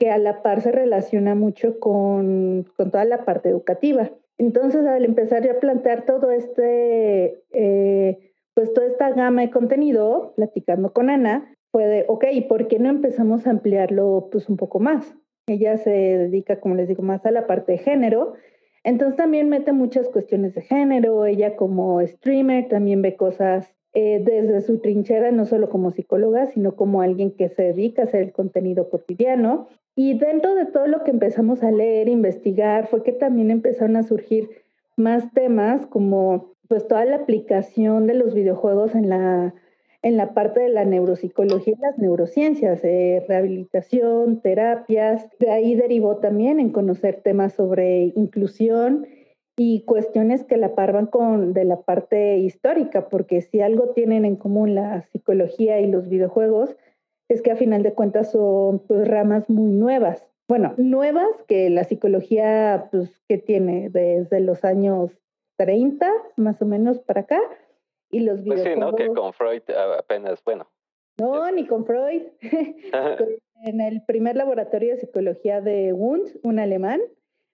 que 0.00 0.10
a 0.10 0.16
la 0.16 0.42
par 0.42 0.62
se 0.62 0.72
relaciona 0.72 1.34
mucho 1.34 1.78
con, 1.78 2.66
con 2.76 2.90
toda 2.90 3.04
la 3.04 3.26
parte 3.26 3.50
educativa. 3.50 4.10
Entonces, 4.38 4.86
al 4.86 5.04
empezar 5.04 5.44
ya 5.44 5.52
a 5.52 5.60
plantear 5.60 6.06
todo 6.06 6.30
este, 6.30 7.42
eh, 7.52 8.32
pues 8.54 8.72
toda 8.72 8.86
esta 8.86 9.10
gama 9.10 9.42
de 9.42 9.50
contenido, 9.50 10.32
platicando 10.36 10.94
con 10.94 11.10
Ana, 11.10 11.54
fue 11.70 11.86
de, 11.86 12.06
ok, 12.08 12.24
¿por 12.48 12.66
qué 12.66 12.78
no 12.78 12.88
empezamos 12.88 13.46
a 13.46 13.50
ampliarlo 13.50 14.30
pues 14.32 14.48
un 14.48 14.56
poco 14.56 14.80
más? 14.80 15.14
Ella 15.46 15.76
se 15.76 15.90
dedica, 15.90 16.60
como 16.60 16.76
les 16.76 16.88
digo, 16.88 17.02
más 17.02 17.26
a 17.26 17.30
la 17.30 17.46
parte 17.46 17.72
de 17.72 17.78
género. 17.78 18.32
Entonces 18.82 19.16
también 19.16 19.50
mete 19.50 19.72
muchas 19.72 20.08
cuestiones 20.08 20.54
de 20.54 20.62
género. 20.62 21.26
Ella 21.26 21.56
como 21.56 22.00
streamer 22.06 22.68
también 22.68 23.02
ve 23.02 23.16
cosas 23.16 23.76
eh, 23.92 24.22
desde 24.24 24.62
su 24.62 24.78
trinchera, 24.78 25.30
no 25.30 25.44
solo 25.44 25.68
como 25.68 25.90
psicóloga, 25.90 26.46
sino 26.46 26.74
como 26.74 27.02
alguien 27.02 27.32
que 27.32 27.50
se 27.50 27.64
dedica 27.64 28.02
a 28.02 28.04
hacer 28.06 28.22
el 28.22 28.32
contenido 28.32 28.88
cotidiano. 28.88 29.68
Y 30.02 30.14
dentro 30.14 30.54
de 30.54 30.64
todo 30.64 30.86
lo 30.86 31.04
que 31.04 31.10
empezamos 31.10 31.62
a 31.62 31.70
leer, 31.70 32.08
investigar, 32.08 32.86
fue 32.86 33.02
que 33.02 33.12
también 33.12 33.50
empezaron 33.50 33.96
a 33.96 34.02
surgir 34.02 34.48
más 34.96 35.30
temas 35.34 35.84
como 35.84 36.54
pues 36.68 36.88
toda 36.88 37.04
la 37.04 37.16
aplicación 37.16 38.06
de 38.06 38.14
los 38.14 38.32
videojuegos 38.32 38.94
en 38.94 39.10
la 39.10 39.54
en 40.02 40.16
la 40.16 40.32
parte 40.32 40.60
de 40.60 40.70
la 40.70 40.86
neuropsicología 40.86 41.74
y 41.76 41.82
las 41.82 41.98
neurociencias, 41.98 42.82
eh, 42.82 43.22
rehabilitación, 43.28 44.40
terapias. 44.40 45.28
De 45.38 45.50
ahí 45.50 45.74
derivó 45.74 46.16
también 46.16 46.60
en 46.60 46.70
conocer 46.70 47.20
temas 47.22 47.52
sobre 47.52 48.14
inclusión 48.16 49.06
y 49.54 49.82
cuestiones 49.82 50.44
que 50.44 50.56
la 50.56 50.74
parvan 50.74 51.08
con 51.08 51.52
de 51.52 51.66
la 51.66 51.82
parte 51.82 52.38
histórica, 52.38 53.10
porque 53.10 53.42
si 53.42 53.60
algo 53.60 53.90
tienen 53.90 54.24
en 54.24 54.36
común 54.36 54.74
la 54.74 55.02
psicología 55.12 55.78
y 55.78 55.90
los 55.90 56.08
videojuegos, 56.08 56.74
es 57.30 57.42
que 57.42 57.52
a 57.52 57.56
final 57.56 57.82
de 57.82 57.94
cuentas 57.94 58.32
son 58.32 58.80
pues, 58.80 59.06
ramas 59.06 59.48
muy 59.48 59.72
nuevas. 59.72 60.26
Bueno, 60.48 60.74
nuevas 60.76 61.30
que 61.46 61.70
la 61.70 61.84
psicología, 61.84 62.88
pues, 62.90 63.22
que 63.28 63.38
tiene 63.38 63.88
desde 63.88 64.40
los 64.40 64.64
años 64.64 65.12
30, 65.56 66.10
más 66.36 66.60
o 66.60 66.66
menos 66.66 66.98
para 66.98 67.20
acá, 67.20 67.40
y 68.10 68.20
los 68.20 68.42
videojuegos. 68.42 68.64
Pues 68.64 68.74
sí, 68.74 68.80
¿no? 68.80 68.96
Que 68.96 69.20
con 69.20 69.32
Freud 69.32 69.62
apenas, 69.96 70.42
bueno. 70.44 70.68
No, 71.20 71.50
ni 71.52 71.66
con 71.66 71.86
Freud. 71.86 72.22
en 73.62 73.80
el 73.80 74.02
primer 74.02 74.36
laboratorio 74.36 74.94
de 74.94 75.00
psicología 75.00 75.60
de 75.60 75.92
Wundt, 75.92 76.36
un 76.42 76.58
alemán, 76.58 77.00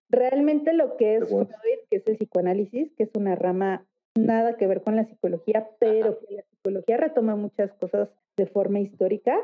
realmente 0.09 0.73
lo 0.73 0.97
que 0.97 1.17
es 1.17 1.29
Freud, 1.29 1.79
que 1.91 1.97
es 1.97 2.07
el 2.07 2.17
psicoanálisis, 2.17 2.93
que 2.95 3.03
es 3.03 3.11
una 3.15 3.35
rama 3.35 3.85
nada 4.15 4.57
que 4.57 4.67
ver 4.67 4.83
con 4.83 4.97
la 4.97 5.05
psicología, 5.05 5.69
pero 5.79 6.19
que 6.21 6.37
la 6.37 6.43
psicología 6.43 6.97
retoma 6.97 7.37
muchas 7.37 7.73
cosas 7.75 8.09
de 8.37 8.47
forma 8.47 8.81
histórica. 8.81 9.37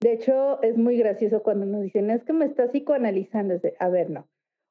De 0.00 0.12
hecho, 0.12 0.62
es 0.62 0.76
muy 0.76 0.96
gracioso 0.96 1.42
cuando 1.42 1.66
nos 1.66 1.82
dicen, 1.82 2.10
es 2.10 2.24
que 2.24 2.32
me 2.32 2.46
está 2.46 2.68
psicoanalizando. 2.68 3.54
Es 3.54 3.62
a 3.78 3.88
ver, 3.88 4.10
no. 4.10 4.26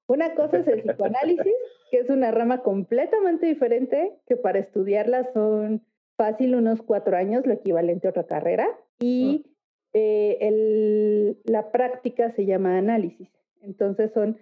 Una 0.08 0.34
cosa 0.34 0.58
es 0.58 0.68
el 0.68 0.82
psicoanálisis, 0.82 1.54
que 1.92 2.00
es 2.00 2.10
una 2.10 2.32
rama 2.32 2.64
completamente 2.64 3.46
diferente, 3.46 4.14
que 4.26 4.38
para 4.38 4.58
estudiarla 4.58 5.32
son 5.34 5.86
fácil 6.18 6.56
unos 6.56 6.82
cuatro 6.82 7.16
años, 7.16 7.46
lo 7.46 7.54
equivalente 7.54 8.08
a 8.08 8.10
otra 8.10 8.26
carrera, 8.26 8.68
y 9.00 9.46
eh, 9.94 11.36
la 11.46 11.72
práctica 11.72 12.32
se 12.32 12.46
llama 12.46 12.80
análisis. 12.80 13.30
Entonces 13.62 14.12
son, 14.12 14.40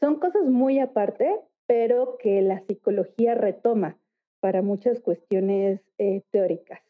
son 0.00 0.20
cosas 0.20 0.44
muy 0.44 0.80
aparte, 0.80 1.34
pero 1.66 2.18
que 2.18 2.42
la 2.42 2.60
psicología 2.60 3.34
retoma 3.34 3.98
para 4.40 4.60
muchas 4.60 5.00
cuestiones 5.00 5.80
eh, 5.96 6.22
teóricas. 6.30 6.85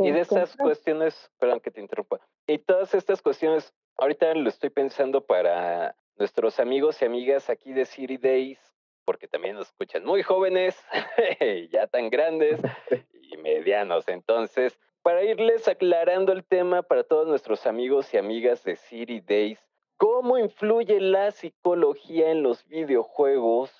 Y 0.00 0.10
de 0.10 0.20
esas 0.20 0.56
cuestiones, 0.56 1.30
perdón 1.38 1.60
que 1.60 1.70
te 1.70 1.80
interrumpa, 1.80 2.20
y 2.46 2.58
todas 2.58 2.94
estas 2.94 3.22
cuestiones, 3.22 3.74
ahorita 3.96 4.34
lo 4.34 4.48
estoy 4.48 4.70
pensando 4.70 5.24
para 5.24 5.96
nuestros 6.16 6.58
amigos 6.60 7.00
y 7.00 7.04
amigas 7.04 7.48
aquí 7.48 7.72
de 7.72 7.84
City 7.84 8.16
Days, 8.16 8.58
porque 9.04 9.28
también 9.28 9.56
nos 9.56 9.68
escuchan 9.68 10.04
muy 10.04 10.22
jóvenes, 10.22 10.76
ya 11.70 11.86
tan 11.86 12.10
grandes 12.10 12.60
y 13.22 13.36
medianos. 13.36 14.06
Entonces, 14.08 14.78
para 15.02 15.24
irles 15.24 15.68
aclarando 15.68 16.32
el 16.32 16.44
tema 16.44 16.82
para 16.82 17.04
todos 17.04 17.26
nuestros 17.26 17.66
amigos 17.66 18.12
y 18.12 18.18
amigas 18.18 18.64
de 18.64 18.76
City 18.76 19.20
Days, 19.20 19.58
¿cómo 19.96 20.38
influye 20.38 21.00
la 21.00 21.30
psicología 21.30 22.30
en 22.30 22.42
los 22.42 22.66
videojuegos 22.66 23.72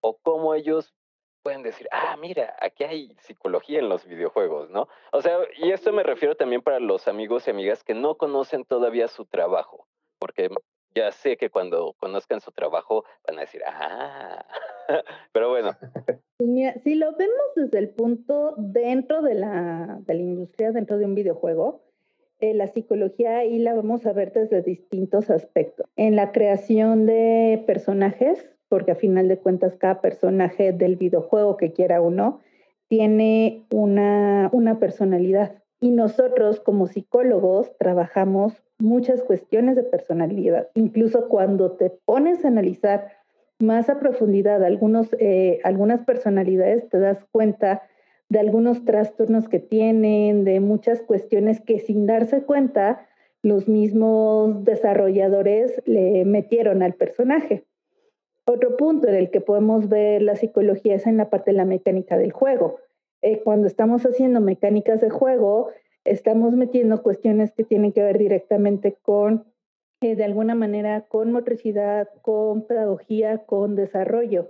o 0.00 0.16
cómo 0.18 0.54
ellos 0.54 0.94
pueden 1.48 1.62
decir, 1.62 1.88
ah, 1.92 2.14
mira, 2.20 2.54
aquí 2.60 2.84
hay 2.84 3.16
psicología 3.22 3.78
en 3.78 3.88
los 3.88 4.06
videojuegos, 4.06 4.68
¿no? 4.68 4.86
O 5.12 5.22
sea, 5.22 5.38
y 5.56 5.70
esto 5.70 5.94
me 5.94 6.02
refiero 6.02 6.36
también 6.36 6.60
para 6.60 6.78
los 6.78 7.08
amigos 7.08 7.46
y 7.46 7.50
amigas 7.50 7.82
que 7.82 7.94
no 7.94 8.16
conocen 8.16 8.66
todavía 8.66 9.08
su 9.08 9.24
trabajo, 9.24 9.86
porque 10.18 10.50
ya 10.94 11.10
sé 11.10 11.38
que 11.38 11.48
cuando 11.48 11.94
conozcan 11.98 12.42
su 12.42 12.52
trabajo 12.52 13.06
van 13.26 13.38
a 13.38 13.40
decir, 13.40 13.62
ah, 13.66 14.44
pero 15.32 15.48
bueno. 15.48 15.74
Pues 16.36 16.82
si 16.84 16.96
lo 16.96 17.16
vemos 17.16 17.46
desde 17.56 17.78
el 17.78 17.88
punto 17.88 18.54
dentro 18.58 19.22
de 19.22 19.34
la, 19.34 20.00
de 20.02 20.14
la 20.14 20.20
industria, 20.20 20.70
dentro 20.70 20.98
de 20.98 21.06
un 21.06 21.14
videojuego, 21.14 21.82
eh, 22.40 22.52
la 22.52 22.66
psicología 22.66 23.38
ahí 23.38 23.58
la 23.58 23.74
vamos 23.74 24.04
a 24.04 24.12
ver 24.12 24.34
desde 24.34 24.60
distintos 24.60 25.30
aspectos. 25.30 25.86
En 25.96 26.14
la 26.14 26.30
creación 26.30 27.06
de 27.06 27.64
personajes, 27.66 28.50
porque 28.68 28.92
a 28.92 28.96
final 28.96 29.28
de 29.28 29.38
cuentas 29.38 29.76
cada 29.76 30.00
personaje 30.00 30.72
del 30.72 30.96
videojuego 30.96 31.56
que 31.56 31.72
quiera 31.72 32.00
uno 32.00 32.40
tiene 32.88 33.64
una, 33.70 34.48
una 34.52 34.78
personalidad. 34.78 35.62
Y 35.80 35.90
nosotros 35.90 36.60
como 36.60 36.86
psicólogos 36.86 37.76
trabajamos 37.78 38.62
muchas 38.78 39.22
cuestiones 39.22 39.76
de 39.76 39.84
personalidad. 39.84 40.68
Incluso 40.74 41.28
cuando 41.28 41.72
te 41.72 41.90
pones 42.04 42.44
a 42.44 42.48
analizar 42.48 43.12
más 43.58 43.88
a 43.88 43.98
profundidad 43.98 44.62
algunos, 44.64 45.08
eh, 45.18 45.60
algunas 45.64 46.04
personalidades, 46.04 46.88
te 46.88 46.98
das 46.98 47.24
cuenta 47.30 47.82
de 48.28 48.38
algunos 48.38 48.84
trastornos 48.84 49.48
que 49.48 49.58
tienen, 49.58 50.44
de 50.44 50.60
muchas 50.60 51.00
cuestiones 51.00 51.60
que 51.60 51.78
sin 51.78 52.06
darse 52.06 52.42
cuenta 52.42 53.06
los 53.42 53.68
mismos 53.68 54.64
desarrolladores 54.64 55.82
le 55.86 56.24
metieron 56.24 56.82
al 56.82 56.94
personaje. 56.94 57.64
Otro 58.50 58.78
punto 58.78 59.08
en 59.08 59.14
el 59.14 59.30
que 59.30 59.42
podemos 59.42 59.90
ver 59.90 60.22
la 60.22 60.34
psicología 60.34 60.94
es 60.94 61.06
en 61.06 61.18
la 61.18 61.28
parte 61.28 61.50
de 61.50 61.56
la 61.58 61.66
mecánica 61.66 62.16
del 62.16 62.32
juego. 62.32 62.78
Eh, 63.20 63.42
cuando 63.44 63.66
estamos 63.66 64.06
haciendo 64.06 64.40
mecánicas 64.40 65.02
de 65.02 65.10
juego, 65.10 65.68
estamos 66.06 66.54
metiendo 66.54 67.02
cuestiones 67.02 67.52
que 67.52 67.64
tienen 67.64 67.92
que 67.92 68.02
ver 68.02 68.16
directamente 68.16 68.96
con, 69.02 69.44
eh, 70.00 70.16
de 70.16 70.24
alguna 70.24 70.54
manera, 70.54 71.02
con 71.02 71.30
motricidad, 71.30 72.08
con 72.22 72.66
pedagogía, 72.66 73.44
con 73.44 73.76
desarrollo, 73.76 74.48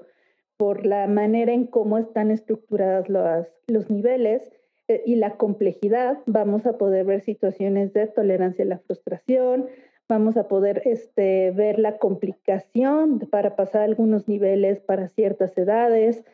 por 0.57 0.87
la 0.87 1.09
manera 1.09 1.52
en 1.52 1.67
cómo 1.67 1.99
están 1.99 2.31
estructuradas 2.31 3.09
los, 3.09 3.49
los 3.67 3.90
niveles 3.90 4.49
eh, 4.87 5.02
y 5.07 5.17
la 5.17 5.37
complejidad, 5.37 6.19
vamos 6.26 6.67
a 6.67 6.78
poder 6.78 7.05
ver 7.05 7.23
situaciones 7.23 7.93
de 7.95 8.07
tolerancia 8.07 8.64
a 8.64 8.69
la 8.69 8.78
frustración, 8.78 9.67
vamos 10.09 10.37
a 10.37 10.49
poder 10.49 10.83
este, 10.85 11.50
ver 11.50 11.79
la 11.79 11.99
complicación 11.99 13.21
para 13.31 13.57
pasar 13.57 13.83
algunos 13.83 14.27
niveles 14.27 14.81
para 14.81 15.09
ciertas 15.09 15.57
edades, 15.57 16.25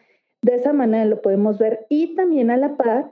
De 0.43 0.55
esa 0.55 0.73
manera 0.73 1.05
lo 1.07 1.23
podemos 1.23 1.59
ver 1.59 1.87
y 1.89 2.15
también 2.15 2.51
a 2.51 2.57
la 2.57 2.77
par, 2.77 3.11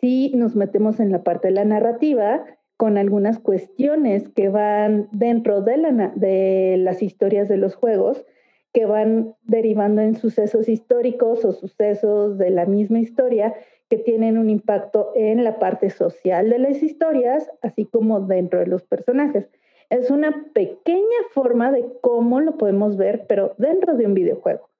si 0.00 0.30
nos 0.34 0.54
metemos 0.54 1.00
en 1.00 1.10
la 1.10 1.22
parte 1.22 1.48
de 1.48 1.54
la 1.54 1.64
narrativa, 1.64 2.44
con 2.76 2.98
algunas 2.98 3.38
cuestiones 3.38 4.28
que 4.28 4.48
van 4.48 5.08
dentro 5.12 5.60
de, 5.62 5.76
la, 5.76 6.12
de 6.14 6.76
las 6.78 7.02
historias 7.02 7.48
de 7.48 7.56
los 7.56 7.74
juegos, 7.74 8.24
que 8.72 8.86
van 8.86 9.34
derivando 9.42 10.02
en 10.02 10.16
sucesos 10.16 10.68
históricos 10.68 11.44
o 11.44 11.52
sucesos 11.52 12.38
de 12.38 12.50
la 12.50 12.64
misma 12.64 13.00
historia 13.00 13.54
que 13.88 13.98
tienen 13.98 14.38
un 14.38 14.48
impacto 14.48 15.12
en 15.14 15.44
la 15.44 15.58
parte 15.58 15.90
social 15.90 16.48
de 16.48 16.58
las 16.58 16.82
historias, 16.82 17.50
así 17.60 17.84
como 17.84 18.20
dentro 18.20 18.60
de 18.60 18.66
los 18.66 18.82
personajes. 18.84 19.48
Es 19.92 20.10
una 20.10 20.46
pequeña 20.54 21.18
forma 21.32 21.70
de 21.70 21.84
cómo 22.00 22.40
lo 22.40 22.56
podemos 22.56 22.96
ver, 22.96 23.26
pero 23.28 23.54
dentro 23.58 23.94
de 23.94 24.06
un 24.06 24.14
videojuego, 24.14 24.70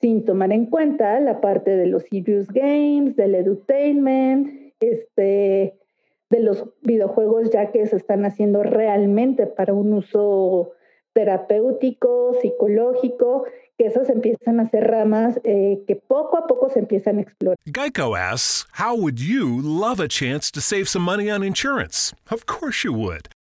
sin 0.00 0.24
tomar 0.24 0.52
en 0.52 0.66
cuenta 0.66 1.18
la 1.18 1.40
parte 1.40 1.72
de 1.76 1.86
los 1.86 2.04
serious 2.04 2.46
games, 2.46 3.16
del 3.16 3.34
edutainment, 3.34 4.72
este, 4.78 5.74
de 6.30 6.40
los 6.40 6.68
videojuegos 6.82 7.50
ya 7.50 7.72
que 7.72 7.84
se 7.88 7.96
están 7.96 8.24
haciendo 8.24 8.62
realmente 8.62 9.48
para 9.48 9.74
un 9.74 9.92
uso 9.92 10.70
terapéutico, 11.14 12.34
psicológico, 12.40 13.46
que 13.76 13.86
esas 13.86 14.08
empiezan 14.08 14.60
a 14.60 14.68
ser 14.68 14.86
ramas 14.88 15.40
eh, 15.42 15.82
que 15.88 15.96
poco 15.96 16.36
a 16.36 16.46
poco 16.46 16.70
se 16.70 16.78
empiezan 16.78 17.18
a 17.18 17.22
explorar. 17.22 17.56
Geico 17.64 18.14
asks, 18.14 18.66
how 18.78 18.94
would 18.94 19.18
you 19.18 19.60
love 19.62 19.98
a 19.98 20.06
chance 20.06 20.52
to 20.52 20.60
save 20.60 20.84
some 20.86 21.04
money 21.04 21.28
on 21.28 21.42
insurance? 21.42 22.14
Of 22.30 22.46
course 22.46 22.84
you 22.84 22.92
would. 22.92 23.30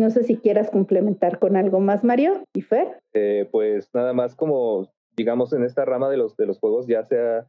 No 0.00 0.08
sé 0.08 0.24
si 0.24 0.38
quieras 0.38 0.70
complementar 0.70 1.38
con 1.38 1.56
algo 1.56 1.78
más, 1.78 2.04
Mario 2.04 2.42
y 2.54 2.62
Fer. 2.62 3.02
Eh, 3.12 3.46
pues 3.52 3.90
nada 3.92 4.14
más 4.14 4.34
como 4.34 4.90
digamos 5.14 5.52
en 5.52 5.62
esta 5.62 5.84
rama 5.84 6.08
de 6.08 6.16
los 6.16 6.34
de 6.38 6.46
los 6.46 6.58
juegos 6.58 6.86
ya 6.86 7.04
sea 7.04 7.46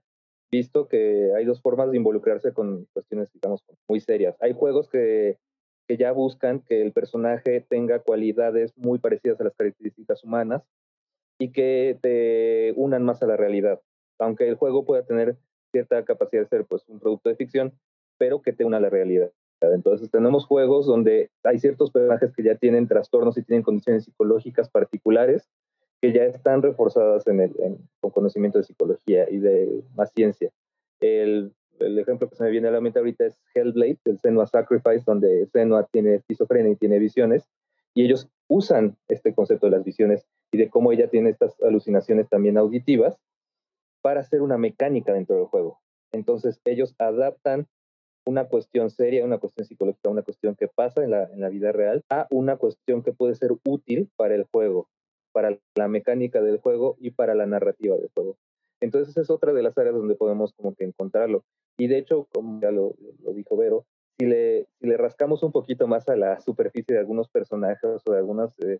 visto 0.51 0.89
que 0.89 1.31
hay 1.33 1.45
dos 1.45 1.61
formas 1.61 1.91
de 1.91 1.97
involucrarse 1.97 2.51
con 2.53 2.87
cuestiones, 2.91 3.31
digamos, 3.31 3.63
muy 3.87 4.01
serias. 4.01 4.35
Hay 4.41 4.51
juegos 4.51 4.89
que, 4.89 5.37
que 5.87 5.95
ya 5.95 6.11
buscan 6.11 6.59
que 6.59 6.81
el 6.81 6.91
personaje 6.91 7.65
tenga 7.69 7.99
cualidades 7.99 8.73
muy 8.75 8.99
parecidas 8.99 9.39
a 9.39 9.45
las 9.45 9.55
características 9.55 10.21
humanas 10.25 10.61
y 11.39 11.53
que 11.53 11.97
te 12.01 12.73
unan 12.75 13.05
más 13.05 13.23
a 13.23 13.27
la 13.27 13.37
realidad. 13.37 13.79
Aunque 14.19 14.49
el 14.49 14.55
juego 14.55 14.83
pueda 14.83 15.05
tener 15.05 15.37
cierta 15.71 16.03
capacidad 16.03 16.41
de 16.41 16.49
ser 16.49 16.65
pues, 16.65 16.83
un 16.89 16.99
producto 16.99 17.29
de 17.29 17.37
ficción, 17.37 17.71
pero 18.17 18.41
que 18.41 18.51
te 18.51 18.65
una 18.65 18.75
a 18.75 18.81
la 18.81 18.89
realidad. 18.89 19.31
Entonces 19.61 20.09
tenemos 20.09 20.45
juegos 20.45 20.85
donde 20.85 21.29
hay 21.43 21.59
ciertos 21.59 21.91
personajes 21.91 22.33
que 22.33 22.43
ya 22.43 22.55
tienen 22.55 22.87
trastornos 22.87 23.37
y 23.37 23.43
tienen 23.43 23.63
condiciones 23.63 24.05
psicológicas 24.05 24.69
particulares 24.69 25.47
que 26.01 26.11
ya 26.11 26.23
están 26.23 26.63
reforzadas 26.63 27.25
con 27.25 28.11
conocimiento 28.11 28.57
de 28.57 28.63
psicología 28.63 29.29
y 29.29 29.37
de 29.37 29.83
más 29.95 30.11
ciencia. 30.11 30.49
El, 30.99 31.53
el, 31.79 31.99
ejemplo 31.99 32.27
que 32.27 32.35
se 32.35 32.43
me 32.43 32.49
viene 32.49 32.69
a 32.69 32.71
la 32.71 32.81
mente 32.81 32.97
ahorita 32.97 33.25
es 33.25 33.39
Hellblade, 33.53 33.99
el 34.05 34.17
Senua 34.19 34.47
Sacrifice, 34.47 35.03
donde 35.05 35.45
Senua 35.47 35.87
tiene 35.91 36.15
esquizofrenia 36.15 36.71
y 36.71 36.75
tiene 36.75 36.97
visiones, 36.97 37.47
y 37.93 38.03
ellos 38.03 38.27
usan 38.47 38.97
este 39.07 39.33
concepto 39.33 39.67
de 39.67 39.73
las 39.73 39.83
visiones 39.83 40.25
y 40.51 40.57
de 40.57 40.69
cómo 40.69 40.91
ella 40.91 41.07
tiene 41.07 41.29
estas 41.29 41.55
alucinaciones 41.61 42.27
también 42.29 42.57
auditivas 42.57 43.17
para 44.01 44.21
hacer 44.21 44.41
una 44.41 44.57
mecánica 44.57 45.13
dentro 45.13 45.35
del 45.35 45.45
juego. 45.45 45.79
Entonces 46.11 46.59
ellos 46.65 46.95
adaptan 46.97 47.67
una 48.25 48.45
cuestión 48.45 48.89
seria, 48.89 49.25
una 49.25 49.39
cuestión 49.39 49.65
psicológica, 49.65 50.09
una 50.09 50.23
cuestión 50.23 50.55
que 50.55 50.67
pasa 50.67 51.03
en 51.03 51.11
la, 51.11 51.23
en 51.23 51.41
la 51.41 51.49
vida 51.49 51.71
real, 51.71 52.03
a 52.09 52.27
una 52.29 52.57
cuestión 52.57 53.03
que 53.03 53.13
puede 53.13 53.35
ser 53.35 53.51
útil 53.65 54.09
para 54.15 54.35
el 54.35 54.45
juego 54.51 54.87
para 55.31 55.57
la 55.75 55.87
mecánica 55.87 56.41
del 56.41 56.59
juego 56.59 56.97
y 56.99 57.11
para 57.11 57.35
la 57.35 57.45
narrativa 57.45 57.95
del 57.95 58.09
juego. 58.13 58.37
Entonces 58.81 59.15
es 59.17 59.29
otra 59.29 59.53
de 59.53 59.63
las 59.63 59.77
áreas 59.77 59.95
donde 59.95 60.15
podemos 60.15 60.53
como 60.53 60.75
que 60.75 60.83
encontrarlo. 60.83 61.43
Y 61.77 61.87
de 61.87 61.97
hecho, 61.97 62.27
como 62.33 62.59
ya 62.61 62.71
lo, 62.71 62.95
dijo 63.33 63.57
Vero, 63.57 63.85
si 64.19 64.25
le, 64.25 64.67
si 64.79 64.87
le 64.87 64.97
rascamos 64.97 65.43
un 65.43 65.51
poquito 65.51 65.87
más 65.87 66.09
a 66.09 66.15
la 66.15 66.39
superficie 66.39 66.95
de 66.95 66.99
algunos 66.99 67.29
personajes 67.29 68.01
o 68.05 68.11
de 68.11 68.17
algunos 68.17 68.57
eh, 68.59 68.79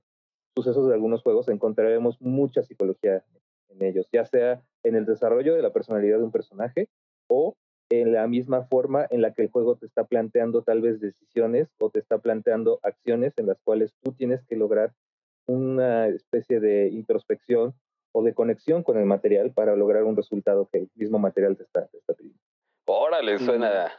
sucesos 0.56 0.88
de 0.88 0.94
algunos 0.94 1.22
juegos, 1.24 1.48
encontraremos 1.50 2.20
mucha 2.22 2.64
psicología 2.64 3.24
en 3.70 3.84
ellos, 3.84 4.08
ya 4.12 4.26
sea 4.26 4.64
en 4.84 4.96
el 4.96 5.06
desarrollo 5.06 5.56
de 5.56 5.62
la 5.62 5.72
personalidad 5.72 6.18
de 6.18 6.24
un 6.24 6.32
personaje 6.32 6.90
o 7.30 7.56
en 7.92 8.14
la 8.14 8.26
misma 8.26 8.64
forma 8.64 9.06
en 9.10 9.22
la 9.22 9.34
que 9.34 9.42
el 9.42 9.52
juego 9.52 9.76
te 9.76 9.86
está 9.86 10.06
planteando 10.06 10.64
tal 10.64 10.82
vez 10.82 11.02
decisiones 11.02 11.68
o 11.78 11.90
te 11.90 12.00
está 12.00 12.20
planteando 12.20 12.80
acciones 12.84 13.34
en 13.38 13.48
las 13.48 13.60
cuales 13.62 13.94
tú 14.02 14.14
tienes 14.14 14.42
que 14.48 14.56
lograr 14.56 14.94
una 15.46 16.08
especie 16.08 16.62
de 16.62 16.88
introspección 16.88 17.74
o 18.14 18.24
de 18.24 18.34
conexión 18.34 18.84
con 18.84 18.98
el 18.98 19.06
material 19.06 19.52
para 19.52 19.76
lograr 19.76 20.06
un 20.06 20.16
resultado 20.16 20.70
que 20.72 20.80
el 20.80 20.90
mismo 20.96 21.20
material 21.20 21.58
te 21.58 21.64
está, 21.64 21.86
pidiendo. 22.18 22.40
Órale, 22.86 23.38
suena 23.40 23.92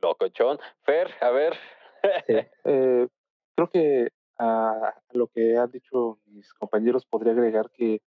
locochón. 0.00 0.58
Fer, 0.82 1.10
a 1.20 1.30
ver. 1.30 1.54
Eh, 2.64 3.08
creo 3.54 3.68
que 3.68 4.08
a, 4.38 4.94
lo 5.12 5.26
que 5.26 5.58
han 5.58 5.70
dicho 5.70 6.18
mis 6.24 6.50
compañeros 6.54 7.04
podría 7.04 7.32
agregar 7.32 7.70
que 7.70 8.00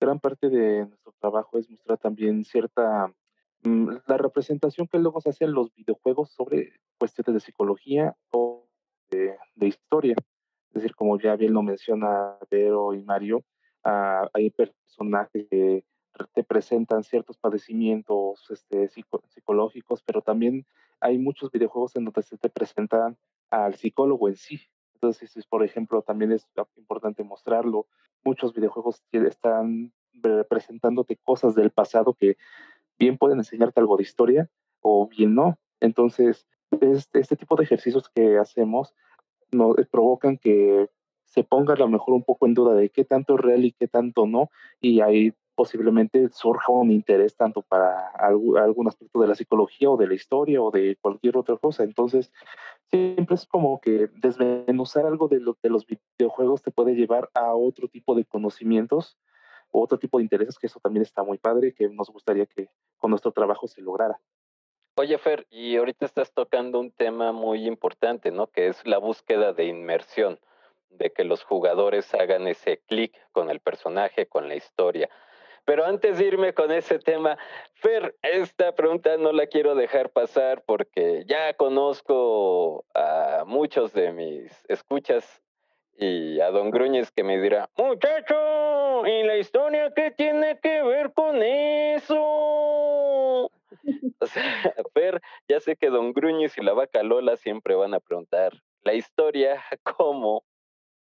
gran 0.00 0.18
parte 0.18 0.48
de 0.48 0.86
nuestro 0.86 1.14
trabajo 1.20 1.56
es 1.56 1.70
mostrar 1.70 1.98
también 1.98 2.44
cierta 2.44 3.14
la 3.62 4.16
representación 4.16 4.88
que 4.88 4.98
luego 4.98 5.20
se 5.20 5.30
hace 5.30 5.44
en 5.44 5.52
los 5.52 5.72
videojuegos 5.74 6.30
sobre 6.32 6.72
cuestiones 6.98 7.34
de 7.34 7.40
psicología 7.40 8.16
o 8.30 8.66
de 9.10 9.66
historia. 9.66 10.16
Es 10.70 10.82
decir, 10.82 10.94
como 10.94 11.18
ya 11.18 11.36
bien 11.36 11.52
lo 11.52 11.62
menciona 11.62 12.36
Vero 12.50 12.94
y 12.94 13.02
Mario, 13.02 13.44
ah, 13.84 14.28
hay 14.32 14.50
personajes 14.50 15.46
que 15.50 15.84
te 16.34 16.44
presentan 16.44 17.04
ciertos 17.04 17.38
padecimientos 17.38 18.44
este, 18.50 18.88
psicológicos, 18.88 20.02
pero 20.02 20.22
también 20.22 20.66
hay 21.00 21.18
muchos 21.18 21.50
videojuegos 21.50 21.96
en 21.96 22.04
donde 22.04 22.22
se 22.22 22.38
te 22.38 22.48
presentan 22.48 23.16
al 23.50 23.74
psicólogo 23.74 24.28
en 24.28 24.36
sí. 24.36 24.60
Entonces, 24.94 25.46
por 25.46 25.64
ejemplo, 25.64 26.02
también 26.02 26.32
es 26.32 26.46
importante 26.76 27.24
mostrarlo. 27.24 27.86
Muchos 28.24 28.54
videojuegos 28.54 29.02
están 29.10 29.92
presentándote 30.48 31.16
cosas 31.16 31.54
del 31.54 31.70
pasado 31.70 32.14
que 32.14 32.36
bien 33.02 33.18
pueden 33.18 33.38
enseñarte 33.38 33.80
algo 33.80 33.96
de 33.96 34.04
historia 34.04 34.48
o 34.80 35.08
bien 35.08 35.34
no. 35.34 35.58
Entonces, 35.80 36.46
este, 36.80 37.36
tipo 37.36 37.56
de 37.56 37.64
ejercicios 37.64 38.08
que 38.14 38.38
hacemos 38.38 38.94
no, 39.50 39.76
eh, 39.76 39.86
provocan 39.90 40.38
que 40.38 40.88
se 41.24 41.42
ponga 41.42 41.74
a 41.74 41.78
lo 41.78 41.88
mejor 41.88 42.14
un 42.14 42.22
poco 42.22 42.46
en 42.46 42.54
duda 42.54 42.74
de 42.74 42.90
qué 42.90 43.04
tanto 43.04 43.34
es 43.34 43.40
real 43.40 43.64
y 43.64 43.72
qué 43.72 43.88
tanto 43.88 44.26
no, 44.26 44.50
y 44.80 45.00
ahí 45.00 45.34
posiblemente 45.54 46.28
surja 46.30 46.72
un 46.72 46.92
interés 46.92 47.36
tanto 47.36 47.62
para 47.62 48.08
algún, 48.10 48.86
aspecto 48.86 49.20
de 49.20 49.28
la 49.28 49.34
psicología 49.34 49.90
o 49.90 49.96
de 49.96 50.06
la 50.06 50.14
historia 50.14 50.62
o 50.62 50.70
de 50.70 50.96
cualquier 51.00 51.36
otra 51.36 51.56
cosa. 51.56 51.82
Entonces, 51.82 52.32
siempre 52.90 53.34
es 53.34 53.46
como 53.46 53.80
que 53.80 54.08
desmenuzar 54.14 55.06
algo 55.06 55.28
de, 55.28 55.40
de 55.40 55.70
los 55.70 55.86
videojuegos 55.86 56.62
te 56.62 56.70
puede 56.70 56.94
llevar 56.94 57.28
a 57.34 57.54
otro 57.54 57.88
tipo 57.88 58.14
de 58.14 58.24
conocimientos 58.24 59.18
otro 59.80 59.98
tipo 59.98 60.18
de 60.18 60.24
intereses, 60.24 60.58
que 60.58 60.66
eso 60.66 60.80
también 60.80 61.02
está 61.02 61.22
muy 61.22 61.38
padre, 61.38 61.74
que 61.74 61.88
nos 61.88 62.10
gustaría 62.10 62.46
que 62.46 62.68
con 62.98 63.10
nuestro 63.10 63.32
trabajo 63.32 63.66
se 63.66 63.80
lograra. 63.80 64.20
Oye, 64.96 65.16
Fer, 65.16 65.46
y 65.48 65.76
ahorita 65.76 66.04
estás 66.04 66.32
tocando 66.32 66.78
un 66.78 66.90
tema 66.90 67.32
muy 67.32 67.66
importante, 67.66 68.30
¿no? 68.30 68.48
Que 68.48 68.66
es 68.66 68.86
la 68.86 68.98
búsqueda 68.98 69.54
de 69.54 69.64
inmersión, 69.64 70.38
de 70.90 71.10
que 71.10 71.24
los 71.24 71.42
jugadores 71.44 72.12
hagan 72.14 72.46
ese 72.46 72.78
clic 72.86 73.16
con 73.32 73.48
el 73.48 73.60
personaje, 73.60 74.26
con 74.26 74.48
la 74.48 74.54
historia. 74.54 75.08
Pero 75.64 75.84
antes 75.84 76.18
de 76.18 76.26
irme 76.26 76.54
con 76.54 76.72
ese 76.72 76.98
tema, 76.98 77.38
Fer, 77.74 78.16
esta 78.22 78.74
pregunta 78.74 79.16
no 79.16 79.32
la 79.32 79.46
quiero 79.46 79.74
dejar 79.74 80.10
pasar 80.10 80.62
porque 80.66 81.24
ya 81.26 81.54
conozco 81.54 82.84
a 82.94 83.44
muchos 83.46 83.92
de 83.92 84.12
mis 84.12 84.64
escuchas 84.68 85.40
y 85.96 86.40
a 86.40 86.50
Don 86.50 86.70
Gruñez 86.70 87.12
que 87.12 87.22
me 87.22 87.40
dirá, 87.40 87.70
¿y 89.06 89.22
la 89.24 89.36
historia 89.36 89.92
qué 89.94 90.10
tiene 90.10 90.58
que 90.60 90.82
ver 90.82 91.12
con 91.12 91.42
eso? 91.42 93.50
O 94.22 94.26
sea, 94.26 94.42
Fer, 94.94 95.20
ya 95.48 95.60
sé 95.60 95.76
que 95.76 95.90
Don 95.90 96.12
Gruñiz 96.12 96.56
y 96.58 96.62
la 96.62 96.72
vaca 96.72 97.02
Lola 97.02 97.36
siempre 97.36 97.74
van 97.74 97.94
a 97.94 98.00
preguntar 98.00 98.52
la 98.82 98.94
historia, 98.94 99.62
¿cómo, 99.98 100.44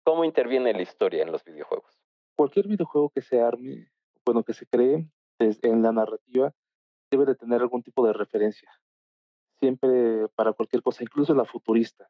cómo 0.05 0.25
interviene 0.25 0.73
la 0.73 0.83
historia 0.83 1.23
en 1.23 1.33
los 1.33 1.45
videojuegos? 1.45 1.99
Cualquier 2.37 2.69
videojuego 2.69 3.11
que 3.11 3.23
se 3.23 3.41
arme, 3.41 3.91
bueno, 4.25 4.43
que 4.43 4.55
se 4.55 4.67
cree 4.67 5.07
en 5.39 5.83
la 5.83 5.93
narrativa, 5.93 6.53
debe 7.11 7.27
de 7.27 7.35
tener 7.35 7.61
algún 7.61 7.83
tipo 7.83 8.07
de 8.07 8.13
referencia. 8.13 8.71
siempre 9.61 10.29
para 10.35 10.53
cualquier 10.53 10.83
cosa, 10.83 11.03
incluso 11.03 11.35
la 11.35 11.45
futurista, 11.45 12.09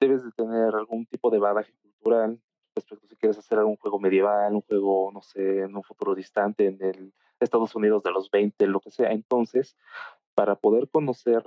debes 0.00 0.24
de 0.24 0.32
tener 0.32 0.74
algún 0.74 1.06
tipo 1.06 1.30
de 1.30 1.38
bagaje 1.38 1.72
cultural 1.82 2.40
respecto 2.74 3.06
si 3.06 3.16
quieres 3.16 3.38
hacer 3.38 3.58
algún 3.58 3.76
juego 3.76 3.98
medieval, 3.98 4.54
un 4.54 4.62
juego, 4.62 5.10
no 5.12 5.22
sé, 5.22 5.60
en 5.60 5.76
un 5.76 5.82
futuro 5.82 6.14
distante, 6.14 6.66
en 6.66 6.82
el 6.82 7.12
Estados 7.40 7.74
Unidos 7.74 8.02
de 8.02 8.12
los 8.12 8.30
20, 8.30 8.66
lo 8.66 8.80
que 8.80 8.90
sea. 8.90 9.12
Entonces, 9.12 9.76
para 10.34 10.56
poder 10.56 10.88
conocer, 10.88 11.42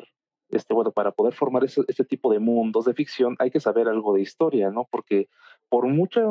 este, 0.49 0.73
bueno, 0.73 0.91
para 0.91 1.11
poder 1.11 1.33
formar 1.33 1.63
ese, 1.63 2.05
tipo 2.05 2.31
de 2.31 2.39
mundos 2.39 2.85
de 2.85 2.93
ficción, 2.93 3.35
hay 3.39 3.51
que 3.51 3.59
saber 3.59 3.87
algo 3.87 4.13
de 4.13 4.21
historia, 4.21 4.69
¿no? 4.69 4.87
Porque 4.91 5.29
por 5.69 5.87
mucha 5.87 6.23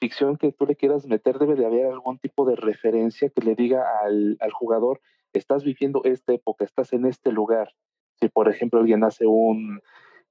ficción 0.00 0.36
que 0.36 0.52
tú 0.52 0.66
le 0.66 0.76
quieras 0.76 1.06
meter, 1.06 1.38
debe 1.38 1.54
de 1.54 1.66
haber 1.66 1.86
algún 1.86 2.18
tipo 2.18 2.44
de 2.44 2.56
referencia 2.56 3.30
que 3.30 3.42
le 3.42 3.54
diga 3.54 3.84
al, 4.02 4.36
al 4.40 4.52
jugador, 4.52 5.00
estás 5.32 5.64
viviendo 5.64 6.02
esta 6.04 6.32
época, 6.32 6.64
estás 6.64 6.92
en 6.92 7.06
este 7.06 7.32
lugar. 7.32 7.74
Si, 8.20 8.28
por 8.28 8.48
ejemplo, 8.48 8.80
alguien 8.80 9.04
hace 9.04 9.26
un 9.26 9.80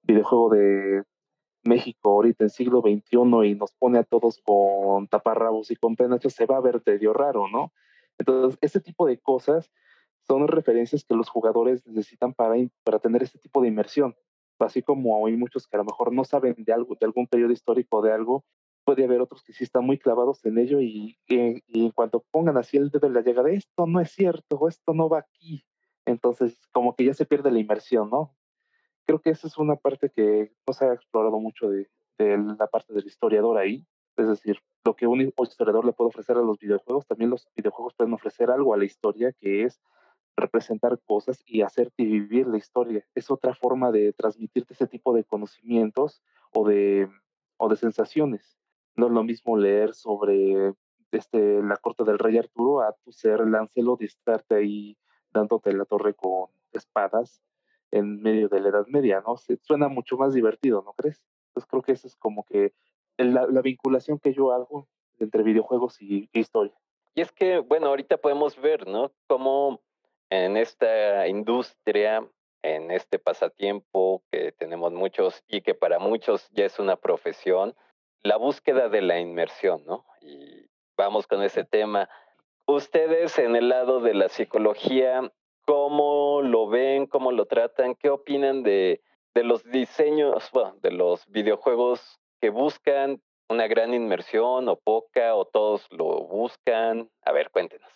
videojuego 0.04 0.50
de 0.50 1.04
México 1.68 2.12
ahorita 2.12 2.46
en 2.46 2.50
siglo 2.50 2.82
XXI 2.82 3.48
y 3.48 3.56
nos 3.56 3.72
pone 3.74 4.00
a 4.00 4.04
todos 4.04 4.42
con 4.44 5.08
taparrabos 5.08 5.72
y 5.72 5.76
con 5.76 5.96
penachos, 5.96 6.34
se 6.34 6.46
va 6.46 6.58
a 6.58 6.62
ver 6.62 6.82
medio 6.86 7.14
raro, 7.14 7.48
¿no? 7.48 7.72
Entonces, 8.18 8.58
ese 8.62 8.80
tipo 8.80 9.06
de 9.06 9.20
cosas 9.20 9.72
son 10.28 10.48
referencias 10.48 11.06
que 11.06 11.16
los 11.16 11.30
jugadores 11.30 11.86
necesitan 11.86 12.34
para, 12.34 12.56
para 12.84 13.00
tener 13.00 13.24
este 13.24 13.40
tipo 13.40 13.62
de 13.62 13.70
inmersión. 13.70 14.16
Así 14.60 14.82
como 14.82 15.26
hay 15.28 15.38
muchos 15.38 15.68
que 15.68 15.78
a 15.78 15.80
lo 15.80 15.86
mejor 15.86 16.12
no 16.12 16.24
saben 16.24 16.56
de 16.58 16.74
algo, 16.74 16.96
de 17.00 17.06
algún 17.06 17.28
periodo 17.28 17.52
histórico 17.52 18.02
de 18.02 18.12
algo, 18.12 18.44
puede 18.84 19.04
haber 19.04 19.22
otros 19.22 19.44
que 19.44 19.54
sí 19.54 19.64
están 19.64 19.86
muy 19.86 20.00
clavados 20.00 20.44
en 20.46 20.58
ello 20.58 20.82
y, 20.82 21.18
y, 21.28 21.64
y 21.68 21.86
en 21.86 21.92
cuanto 21.92 22.26
pongan 22.32 22.58
así 22.58 22.78
el 22.78 22.90
dedo 22.90 23.08
en 23.08 23.14
la 23.14 23.22
llegada, 23.22 23.50
esto 23.52 23.86
no 23.86 24.00
es 24.00 24.12
cierto, 24.12 24.68
esto 24.68 24.94
no 24.94 25.10
va 25.10 25.20
aquí, 25.20 25.66
entonces 26.06 26.58
como 26.72 26.96
que 26.96 27.04
ya 27.04 27.14
se 27.14 27.26
pierde 27.26 27.52
la 27.52 27.60
inmersión, 27.60 28.10
¿no? 28.10 28.37
Creo 29.08 29.22
que 29.22 29.30
esa 29.30 29.48
es 29.48 29.58
una 29.58 29.78
parte 29.78 30.10
que 30.10 30.52
no 30.68 30.74
se 30.74 30.86
ha 30.86 30.94
explorado 30.94 31.40
mucho 31.40 31.70
de, 31.70 31.88
la 32.20 32.68
parte 32.68 32.94
del 32.94 33.06
historiador 33.06 33.58
ahí. 33.58 33.88
Es 34.18 34.28
decir, 34.28 34.60
lo 34.84 34.96
que 34.96 35.08
un 35.08 35.22
historiador 35.22 35.86
le 35.86 35.94
puede 35.94 36.10
ofrecer 36.10 36.36
a 36.36 36.42
los 36.42 36.60
videojuegos, 36.60 37.08
también 37.08 37.30
los 37.30 37.48
videojuegos 37.56 37.94
pueden 37.96 38.14
ofrecer 38.14 38.52
algo 38.52 38.74
a 38.74 38.78
la 38.78 38.86
historia, 38.86 39.32
que 39.40 39.64
es 39.64 39.80
representar 40.36 41.00
cosas 41.06 41.42
y 41.46 41.62
hacerte 41.62 42.04
vivir 42.04 42.48
la 42.48 42.58
historia. 42.58 43.06
Es 43.16 43.32
otra 43.32 43.56
forma 43.56 43.92
de 43.92 44.14
transmitirte 44.14 44.74
ese 44.74 44.88
tipo 44.88 45.14
de 45.14 45.24
conocimientos 45.24 46.22
o 46.52 46.68
de, 46.68 47.10
o 47.58 47.70
de 47.70 47.76
sensaciones. 47.78 48.58
No 48.96 49.08
es 49.08 49.14
lo 49.14 49.24
mismo 49.24 49.58
leer 49.58 49.94
sobre 49.94 50.74
este, 51.12 51.62
la 51.62 51.78
corte 51.78 52.04
del 52.04 52.20
rey 52.20 52.38
Arturo 52.38 52.82
a 52.82 52.94
tu 53.04 53.12
ser 53.12 53.48
Lancelot 53.48 54.02
y 54.02 54.10
ahí 54.54 54.98
dándote 55.32 55.72
la 55.74 55.86
torre 55.86 56.14
con 56.14 56.50
espadas 56.74 57.42
en 57.98 58.22
medio 58.22 58.50
de 58.50 58.60
la 58.60 58.70
Edad 58.70 58.88
Media, 58.88 59.24
¿no? 59.26 59.38
Se, 59.38 59.58
suena 59.58 59.88
mucho 59.88 60.18
más 60.18 60.34
divertido, 60.34 60.84
¿no 60.86 60.94
crees? 60.94 61.24
Entonces 61.50 61.70
creo 61.70 61.82
que 61.82 61.92
esa 61.92 62.08
es 62.08 62.16
como 62.16 62.44
que 62.46 62.74
la, 63.18 63.48
la 63.48 63.62
vinculación 63.62 64.20
que 64.20 64.34
yo 64.34 64.52
hago 64.52 64.88
entre 65.20 65.44
videojuegos 65.44 66.02
y, 66.02 66.30
y, 66.32 66.40
historia. 66.40 66.74
Y 67.16 67.22
es 67.22 67.32
que, 67.32 67.60
bueno, 67.60 67.88
ahorita 67.88 68.18
podemos 68.18 68.60
ver, 68.62 68.88
¿no? 68.88 69.12
Cómo 69.28 69.82
en 70.30 70.58
esta 70.58 71.28
industria, 71.28 72.28
en 72.62 72.92
este 72.92 73.18
pasatiempo 73.18 74.24
que 74.32 74.52
tenemos 74.52 74.92
muchos 74.92 75.44
y 75.48 75.62
que 75.62 75.74
para 75.74 76.00
muchos 76.00 76.48
ya 76.52 76.66
es 76.66 76.80
una 76.80 76.96
profesión, 76.96 77.76
la 78.24 78.38
búsqueda 78.38 78.90
de 78.90 79.02
la 79.02 79.20
inmersión, 79.20 79.84
¿no? 79.86 80.06
Y 80.22 80.68
vamos 80.98 81.28
con 81.28 81.42
ese 81.44 81.64
tema. 81.64 82.10
Ustedes 82.66 83.40
en 83.40 83.56
el 83.56 83.70
lado 83.70 84.02
de 84.02 84.14
la 84.14 84.30
psicología, 84.30 85.32
cómo 85.68 86.42
lo 86.42 86.70
ven, 86.70 87.08
cómo 87.08 87.34
lo 87.34 87.46
tratan, 87.46 87.94
qué 87.96 88.10
opinan 88.10 88.64
de, 88.64 89.02
de 89.36 89.44
los 89.44 89.70
diseños, 89.70 90.50
de 90.82 90.92
los 90.92 91.28
videojuegos 91.28 92.20
que 92.40 92.50
buscan 92.50 93.22
una 93.50 93.68
gran 93.68 93.94
inmersión 93.94 94.70
o 94.70 94.78
poca, 94.78 95.36
o 95.36 95.46
todos 95.46 95.86
lo 95.92 96.26
buscan. 96.26 97.10
A 97.24 97.34
ver, 97.34 97.50
cuéntenos. 97.52 97.90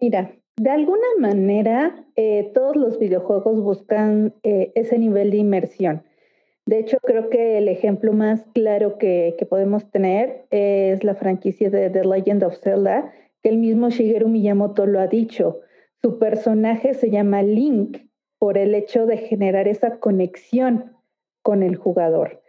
Mira, 0.00 0.34
de 0.56 0.70
alguna 0.70 1.06
manera 1.18 2.06
eh, 2.16 2.50
todos 2.54 2.74
los 2.74 2.98
videojuegos 2.98 3.60
buscan 3.62 4.34
eh, 4.42 4.72
ese 4.74 4.98
nivel 4.98 5.30
de 5.30 5.36
inmersión. 5.36 6.02
De 6.64 6.78
hecho, 6.78 6.96
creo 7.02 7.28
que 7.28 7.58
el 7.58 7.68
ejemplo 7.68 8.14
más 8.14 8.46
claro 8.54 8.96
que, 8.96 9.34
que 9.38 9.44
podemos 9.44 9.90
tener 9.90 10.46
es 10.50 11.04
la 11.04 11.14
franquicia 11.14 11.68
de 11.68 11.90
The 11.90 12.04
Legend 12.04 12.44
of 12.44 12.56
Zelda, 12.62 13.12
que 13.42 13.50
el 13.50 13.58
mismo 13.58 13.90
Shigeru 13.90 14.28
Miyamoto 14.28 14.86
lo 14.86 15.00
ha 15.00 15.06
dicho. 15.06 15.60
Su 16.04 16.18
personaje 16.18 16.92
se 16.92 17.08
llama 17.08 17.42
Link 17.42 17.96
por 18.38 18.58
el 18.58 18.74
hecho 18.74 19.06
de 19.06 19.16
generar 19.16 19.68
esa 19.68 20.00
conexión 20.00 20.92
con 21.40 21.62
el 21.62 21.76
jugador. 21.76 22.42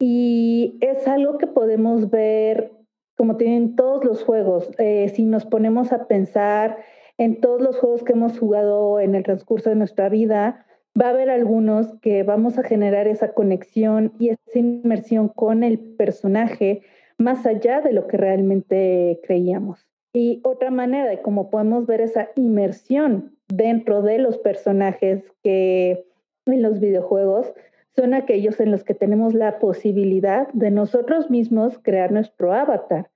Y 0.00 0.76
es 0.80 1.06
algo 1.06 1.38
que 1.38 1.46
podemos 1.46 2.10
ver 2.10 2.72
como 3.16 3.36
tienen 3.36 3.76
todos 3.76 4.04
los 4.04 4.24
juegos. 4.24 4.72
Eh, 4.78 5.08
si 5.14 5.22
nos 5.22 5.46
ponemos 5.46 5.92
a 5.92 6.08
pensar 6.08 6.78
en 7.16 7.40
todos 7.40 7.62
los 7.62 7.78
juegos 7.78 8.02
que 8.02 8.14
hemos 8.14 8.36
jugado 8.36 8.98
en 8.98 9.14
el 9.14 9.22
transcurso 9.22 9.70
de 9.70 9.76
nuestra 9.76 10.08
vida, 10.08 10.66
va 11.00 11.06
a 11.06 11.10
haber 11.10 11.30
algunos 11.30 11.96
que 12.00 12.24
vamos 12.24 12.58
a 12.58 12.64
generar 12.64 13.06
esa 13.06 13.34
conexión 13.34 14.14
y 14.18 14.30
esa 14.30 14.58
inmersión 14.58 15.28
con 15.28 15.62
el 15.62 15.78
personaje 15.78 16.82
más 17.18 17.46
allá 17.46 17.82
de 17.82 17.92
lo 17.92 18.08
que 18.08 18.16
realmente 18.16 19.20
creíamos. 19.22 19.89
Y 20.12 20.40
otra 20.42 20.70
manera 20.70 21.08
de 21.08 21.22
cómo 21.22 21.50
podemos 21.50 21.86
ver 21.86 22.00
esa 22.00 22.30
inmersión 22.34 23.36
dentro 23.48 24.02
de 24.02 24.18
los 24.18 24.38
personajes 24.38 25.22
que 25.42 26.04
en 26.46 26.62
los 26.62 26.80
videojuegos 26.80 27.52
son 27.94 28.14
aquellos 28.14 28.60
en 28.60 28.70
los 28.70 28.84
que 28.84 28.94
tenemos 28.94 29.34
la 29.34 29.58
posibilidad 29.58 30.48
de 30.52 30.70
nosotros 30.70 31.30
mismos 31.30 31.78
crear 31.78 32.12
nuestro 32.12 32.52
avatar. 32.52 33.10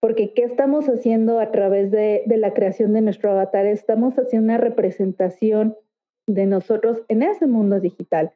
Porque 0.00 0.32
¿qué 0.32 0.44
estamos 0.44 0.88
haciendo 0.88 1.40
a 1.40 1.50
través 1.50 1.90
de, 1.90 2.22
de 2.26 2.36
la 2.36 2.54
creación 2.54 2.92
de 2.92 3.00
nuestro 3.00 3.32
avatar? 3.32 3.66
Estamos 3.66 4.14
haciendo 4.16 4.52
una 4.52 4.58
representación 4.58 5.76
de 6.26 6.46
nosotros 6.46 7.02
en 7.08 7.22
ese 7.22 7.46
mundo 7.46 7.80
digital. 7.80 8.32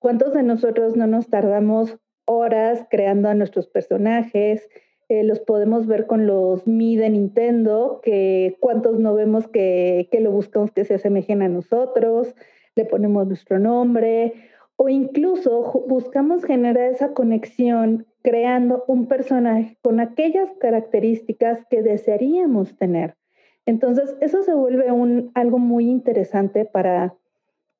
¿Cuántos 0.00 0.34
de 0.34 0.42
nosotros 0.42 0.96
no 0.96 1.06
nos 1.06 1.28
tardamos 1.28 1.98
horas 2.26 2.86
creando 2.90 3.28
a 3.28 3.34
nuestros 3.34 3.66
personajes, 3.66 4.68
eh, 5.08 5.24
los 5.24 5.40
podemos 5.40 5.86
ver 5.86 6.06
con 6.06 6.26
los 6.26 6.66
Mi 6.66 6.96
de 6.96 7.10
Nintendo, 7.10 8.00
que 8.02 8.56
cuántos 8.60 8.98
no 8.98 9.14
vemos 9.14 9.48
que, 9.48 10.08
que 10.10 10.20
lo 10.20 10.30
buscamos 10.30 10.70
que 10.72 10.84
se 10.84 10.94
asemejen 10.94 11.42
a 11.42 11.48
nosotros, 11.48 12.34
le 12.76 12.84
ponemos 12.84 13.26
nuestro 13.26 13.58
nombre, 13.58 14.32
o 14.76 14.88
incluso 14.88 15.84
buscamos 15.86 16.44
generar 16.44 16.90
esa 16.90 17.12
conexión 17.12 18.06
creando 18.22 18.84
un 18.88 19.06
personaje 19.06 19.76
con 19.82 20.00
aquellas 20.00 20.50
características 20.58 21.60
que 21.68 21.82
desearíamos 21.82 22.76
tener. 22.76 23.16
Entonces, 23.66 24.16
eso 24.20 24.42
se 24.42 24.54
vuelve 24.54 24.90
un, 24.92 25.30
algo 25.34 25.58
muy 25.58 25.88
interesante 25.88 26.64
para, 26.64 27.14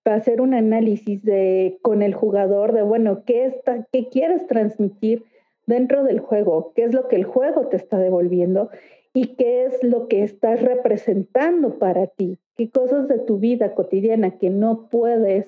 para 0.02 0.16
hacer 0.16 0.40
un 0.40 0.54
análisis 0.54 1.22
de, 1.22 1.78
con 1.82 2.02
el 2.02 2.14
jugador 2.14 2.72
de, 2.72 2.82
bueno, 2.82 3.24
¿qué, 3.24 3.46
está, 3.46 3.86
qué 3.90 4.08
quieres 4.08 4.46
transmitir? 4.46 5.24
Dentro 5.66 6.04
del 6.04 6.20
juego, 6.20 6.72
qué 6.74 6.84
es 6.84 6.94
lo 6.94 7.08
que 7.08 7.16
el 7.16 7.24
juego 7.24 7.68
te 7.68 7.76
está 7.76 7.98
devolviendo 7.98 8.70
y 9.12 9.36
qué 9.36 9.64
es 9.64 9.82
lo 9.82 10.08
que 10.08 10.22
estás 10.22 10.60
representando 10.62 11.78
para 11.78 12.06
ti, 12.06 12.38
qué 12.56 12.70
cosas 12.70 13.08
de 13.08 13.18
tu 13.18 13.38
vida 13.38 13.74
cotidiana 13.74 14.38
que 14.38 14.50
no 14.50 14.88
puedes 14.88 15.46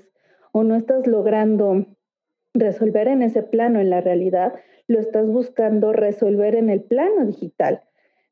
o 0.52 0.62
no 0.62 0.76
estás 0.76 1.06
logrando 1.06 1.86
resolver 2.54 3.08
en 3.08 3.22
ese 3.22 3.42
plano, 3.42 3.80
en 3.80 3.90
la 3.90 4.00
realidad, 4.00 4.54
lo 4.88 4.98
estás 4.98 5.26
buscando 5.26 5.92
resolver 5.92 6.54
en 6.54 6.70
el 6.70 6.80
plano 6.80 7.26
digital. 7.26 7.82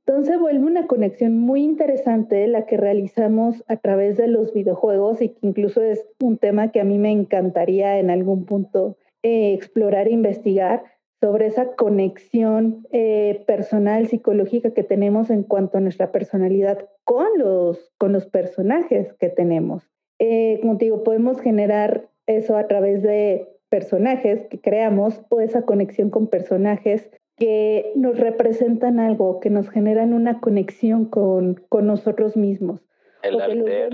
Entonces 0.07 0.39
vuelve 0.39 0.67
una 0.67 0.87
conexión 0.87 1.39
muy 1.39 1.63
interesante 1.63 2.47
la 2.47 2.67
que 2.67 2.77
realizamos 2.77 3.65
a 3.69 3.77
través 3.77 4.19
de 4.19 4.29
los 4.29 4.53
videojuegos 4.53 5.23
y 5.23 5.31
que 5.31 5.47
incluso 5.47 5.83
es 5.83 6.07
un 6.21 6.37
tema 6.37 6.73
que 6.73 6.81
a 6.81 6.85
mí 6.85 6.99
me 6.99 7.11
encantaría 7.11 7.99
en 7.99 8.11
algún 8.11 8.45
punto 8.45 8.99
eh, 9.23 9.55
explorar 9.55 10.07
e 10.07 10.13
investigar, 10.13 10.85
sobre 11.25 11.47
esa 11.47 11.75
conexión 11.75 12.87
eh, 12.93 13.45
personal, 13.47 14.09
psicológica 14.09 14.75
que 14.75 14.83
tenemos 14.83 15.31
en 15.31 15.43
cuanto 15.43 15.79
a 15.79 15.81
nuestra 15.81 16.13
personalidad 16.13 16.87
con 17.03 17.27
los, 17.39 17.91
con 17.97 18.13
los 18.13 18.27
personajes 18.27 19.15
que 19.15 19.31
tenemos. 19.31 19.91
Eh, 20.19 20.59
como 20.61 20.77
te 20.77 20.85
digo, 20.85 21.03
podemos 21.03 21.41
generar 21.41 22.11
eso 22.27 22.59
a 22.59 22.67
través 22.67 23.03
de 23.03 23.49
personajes 23.71 24.47
que 24.51 24.61
creamos 24.61 25.23
o 25.31 25.41
esa 25.41 25.63
conexión 25.63 26.11
con 26.11 26.27
personajes 26.27 27.11
que 27.39 27.95
nos 27.97 28.19
representan 28.19 29.01
algo, 29.01 29.41
que 29.41 29.49
nos 29.49 29.71
generan 29.71 30.13
una 30.13 30.41
conexión 30.41 31.07
con, 31.07 31.55
con 31.71 31.87
nosotros 31.87 32.37
mismos. 32.37 32.85
El 33.23 33.41
alter, 33.41 33.93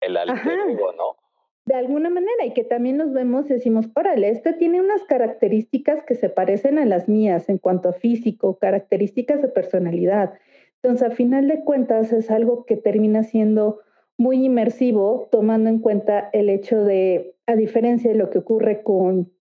el 0.00 0.16
alter 0.16 0.58
ego, 0.70 0.92
¿no? 0.92 1.21
De 1.64 1.74
alguna 1.74 2.10
manera 2.10 2.44
y 2.44 2.52
que 2.52 2.64
también 2.64 2.96
nos 2.96 3.12
vemos 3.12 3.48
y 3.48 3.54
decimos, 3.54 3.88
órale, 3.94 4.30
este 4.30 4.52
tiene 4.52 4.80
unas 4.80 5.04
características 5.04 6.04
que 6.04 6.14
se 6.14 6.28
parecen 6.28 6.78
a 6.78 6.86
las 6.86 7.08
mías 7.08 7.48
en 7.48 7.58
cuanto 7.58 7.90
a 7.90 7.92
físico, 7.92 8.58
características 8.58 9.42
de 9.42 9.48
personalidad. 9.48 10.34
Entonces, 10.82 11.08
a 11.08 11.14
final 11.14 11.46
de 11.46 11.62
cuentas, 11.62 12.12
es 12.12 12.30
algo 12.30 12.64
que 12.64 12.76
termina 12.76 13.22
siendo 13.22 13.78
muy 14.18 14.44
inmersivo, 14.44 15.28
tomando 15.30 15.70
en 15.70 15.78
cuenta 15.78 16.28
el 16.32 16.48
hecho 16.48 16.84
de 16.84 17.36
a 17.46 17.54
diferencia 17.54 18.10
de 18.10 18.16
lo 18.16 18.30
que 18.30 18.38
ocurre 18.38 18.82
con, 18.82 19.32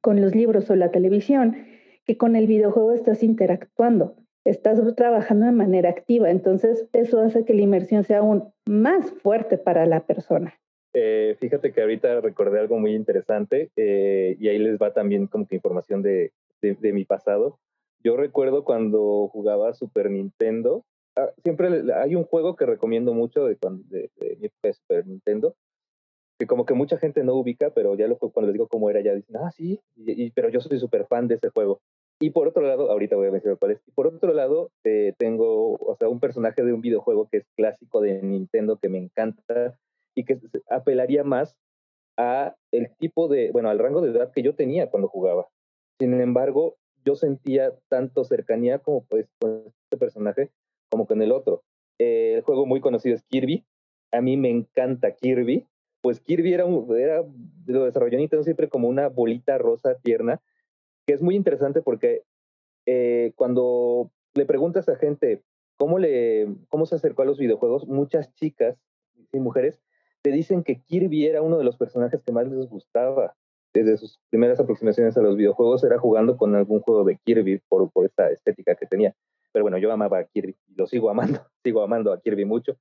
con 0.00 0.20
los 0.20 0.34
libros 0.34 0.70
o 0.70 0.76
la 0.76 0.90
televisión, 0.90 1.56
que 2.04 2.16
con 2.16 2.36
el 2.36 2.46
videojuego 2.46 2.92
estás 2.92 3.22
interactuando, 3.22 4.16
estás 4.44 4.80
trabajando 4.96 5.46
de 5.46 5.52
manera 5.52 5.90
activa, 5.90 6.30
entonces 6.30 6.88
eso 6.92 7.20
hace 7.20 7.44
que 7.44 7.54
la 7.54 7.62
inmersión 7.62 8.04
sea 8.04 8.18
aún 8.18 8.52
más 8.66 9.10
fuerte 9.10 9.58
para 9.58 9.86
la 9.86 10.06
persona. 10.06 10.54
Eh, 10.94 11.36
fíjate 11.38 11.72
que 11.72 11.82
ahorita 11.82 12.20
recordé 12.20 12.60
algo 12.60 12.78
muy 12.78 12.94
interesante 12.94 13.70
eh, 13.76 14.36
y 14.40 14.48
ahí 14.48 14.58
les 14.58 14.78
va 14.78 14.92
también 14.92 15.26
como 15.26 15.46
que 15.46 15.56
información 15.56 16.02
de, 16.02 16.32
de, 16.62 16.92
mi 16.92 17.04
pasado. 17.04 17.58
Yo 18.02 18.16
recuerdo 18.16 18.64
cuando 18.64 19.28
jugaba 19.28 19.74
Super 19.74 20.10
Nintendo, 20.10 20.84
ah, 21.16 21.30
siempre 21.42 21.68
hay 21.94 22.14
un 22.14 22.24
juego 22.24 22.56
que 22.56 22.66
recomiendo 22.66 23.12
mucho 23.12 23.44
de, 23.44 23.56
de, 23.90 24.10
de 24.16 24.36
mi 24.40 24.72
Super 24.72 25.06
Nintendo, 25.06 25.54
que 26.38 26.46
como 26.46 26.64
que 26.64 26.74
mucha 26.74 26.98
gente 26.98 27.24
no 27.24 27.34
ubica, 27.34 27.70
pero 27.70 27.96
ya 27.96 28.06
lo, 28.06 28.16
cuando 28.16 28.46
les 28.46 28.52
digo 28.54 28.68
cómo 28.68 28.88
era, 28.88 29.00
ya 29.00 29.14
dicen, 29.14 29.36
ah, 29.36 29.50
sí, 29.50 29.80
y, 29.96 30.30
pero 30.30 30.48
yo 30.48 30.60
soy 30.60 30.78
súper 30.78 31.06
fan 31.06 31.28
de 31.28 31.34
ese 31.34 31.50
juego. 31.50 31.80
Y 32.20 32.30
por 32.30 32.48
otro 32.48 32.62
lado, 32.62 32.90
ahorita 32.90 33.16
voy 33.16 33.28
a 33.28 33.30
mencionar 33.30 33.58
cuál 33.58 33.72
es. 33.72 33.80
Y 33.86 33.92
por 33.92 34.06
otro 34.08 34.32
lado, 34.32 34.70
eh, 34.84 35.14
tengo, 35.18 35.74
o 35.74 35.96
sea, 35.96 36.08
un 36.08 36.18
personaje 36.18 36.64
de 36.64 36.72
un 36.72 36.80
videojuego 36.80 37.28
que 37.30 37.38
es 37.38 37.46
clásico 37.56 38.00
de 38.00 38.22
Nintendo 38.22 38.76
que 38.76 38.88
me 38.88 38.98
encanta 38.98 39.78
y 40.18 40.24
que 40.24 40.38
apelaría 40.70 41.24
más 41.24 41.56
a 42.16 42.56
el 42.72 42.90
tipo 42.98 43.28
de, 43.28 43.50
bueno, 43.52 43.68
al 43.68 43.78
rango 43.78 44.00
de 44.00 44.10
edad 44.10 44.32
que 44.32 44.42
yo 44.42 44.54
tenía 44.54 44.90
cuando 44.90 45.08
jugaba. 45.08 45.46
Sin 46.00 46.20
embargo, 46.20 46.76
yo 47.04 47.14
sentía 47.14 47.72
tanto 47.88 48.24
cercanía 48.24 48.80
como 48.80 49.04
pues 49.04 49.28
con 49.38 49.64
este 49.84 49.96
personaje 49.96 50.50
como 50.90 51.06
con 51.06 51.22
el 51.22 51.32
otro. 51.32 51.62
Eh, 51.98 52.34
el 52.36 52.42
juego 52.42 52.66
muy 52.66 52.80
conocido 52.80 53.14
es 53.14 53.22
Kirby. 53.24 53.64
A 54.10 54.20
mí 54.20 54.36
me 54.36 54.50
encanta 54.50 55.14
Kirby 55.14 55.66
pues 56.00 56.20
Kirby 56.20 56.52
era, 56.52 56.64
era 56.96 57.24
lo 57.66 57.84
desarrolló 57.84 58.18
Nintendo 58.18 58.44
siempre 58.44 58.68
como 58.68 58.88
una 58.88 59.08
bolita 59.08 59.58
rosa 59.58 59.96
tierna, 59.96 60.40
que 61.06 61.12
es 61.12 61.22
muy 61.22 61.34
interesante 61.34 61.82
porque 61.82 62.22
eh, 62.86 63.32
cuando 63.36 64.10
le 64.34 64.46
preguntas 64.46 64.88
a 64.88 64.96
gente 64.96 65.42
cómo, 65.76 65.98
le, 65.98 66.48
cómo 66.68 66.86
se 66.86 66.94
acercó 66.94 67.22
a 67.22 67.24
los 67.26 67.38
videojuegos, 67.38 67.86
muchas 67.86 68.32
chicas 68.34 68.78
y 69.32 69.40
mujeres 69.40 69.80
te 70.22 70.30
dicen 70.30 70.62
que 70.62 70.80
Kirby 70.82 71.26
era 71.26 71.42
uno 71.42 71.58
de 71.58 71.64
los 71.64 71.76
personajes 71.76 72.22
que 72.22 72.32
más 72.32 72.48
les 72.48 72.68
gustaba. 72.68 73.34
Desde 73.74 73.96
sus 73.96 74.18
primeras 74.30 74.58
aproximaciones 74.58 75.16
a 75.16 75.22
los 75.22 75.36
videojuegos 75.36 75.84
era 75.84 75.98
jugando 75.98 76.36
con 76.36 76.54
algún 76.54 76.80
juego 76.80 77.04
de 77.04 77.18
Kirby 77.24 77.60
por, 77.68 77.90
por 77.90 78.06
esta 78.06 78.30
estética 78.30 78.74
que 78.74 78.86
tenía. 78.86 79.14
Pero 79.52 79.64
bueno, 79.64 79.78
yo 79.78 79.92
amaba 79.92 80.18
a 80.18 80.24
Kirby, 80.24 80.56
lo 80.74 80.86
sigo 80.86 81.10
amando, 81.10 81.40
sigo 81.62 81.82
amando 81.82 82.12
a 82.12 82.20
Kirby 82.20 82.44
mucho. 82.44 82.76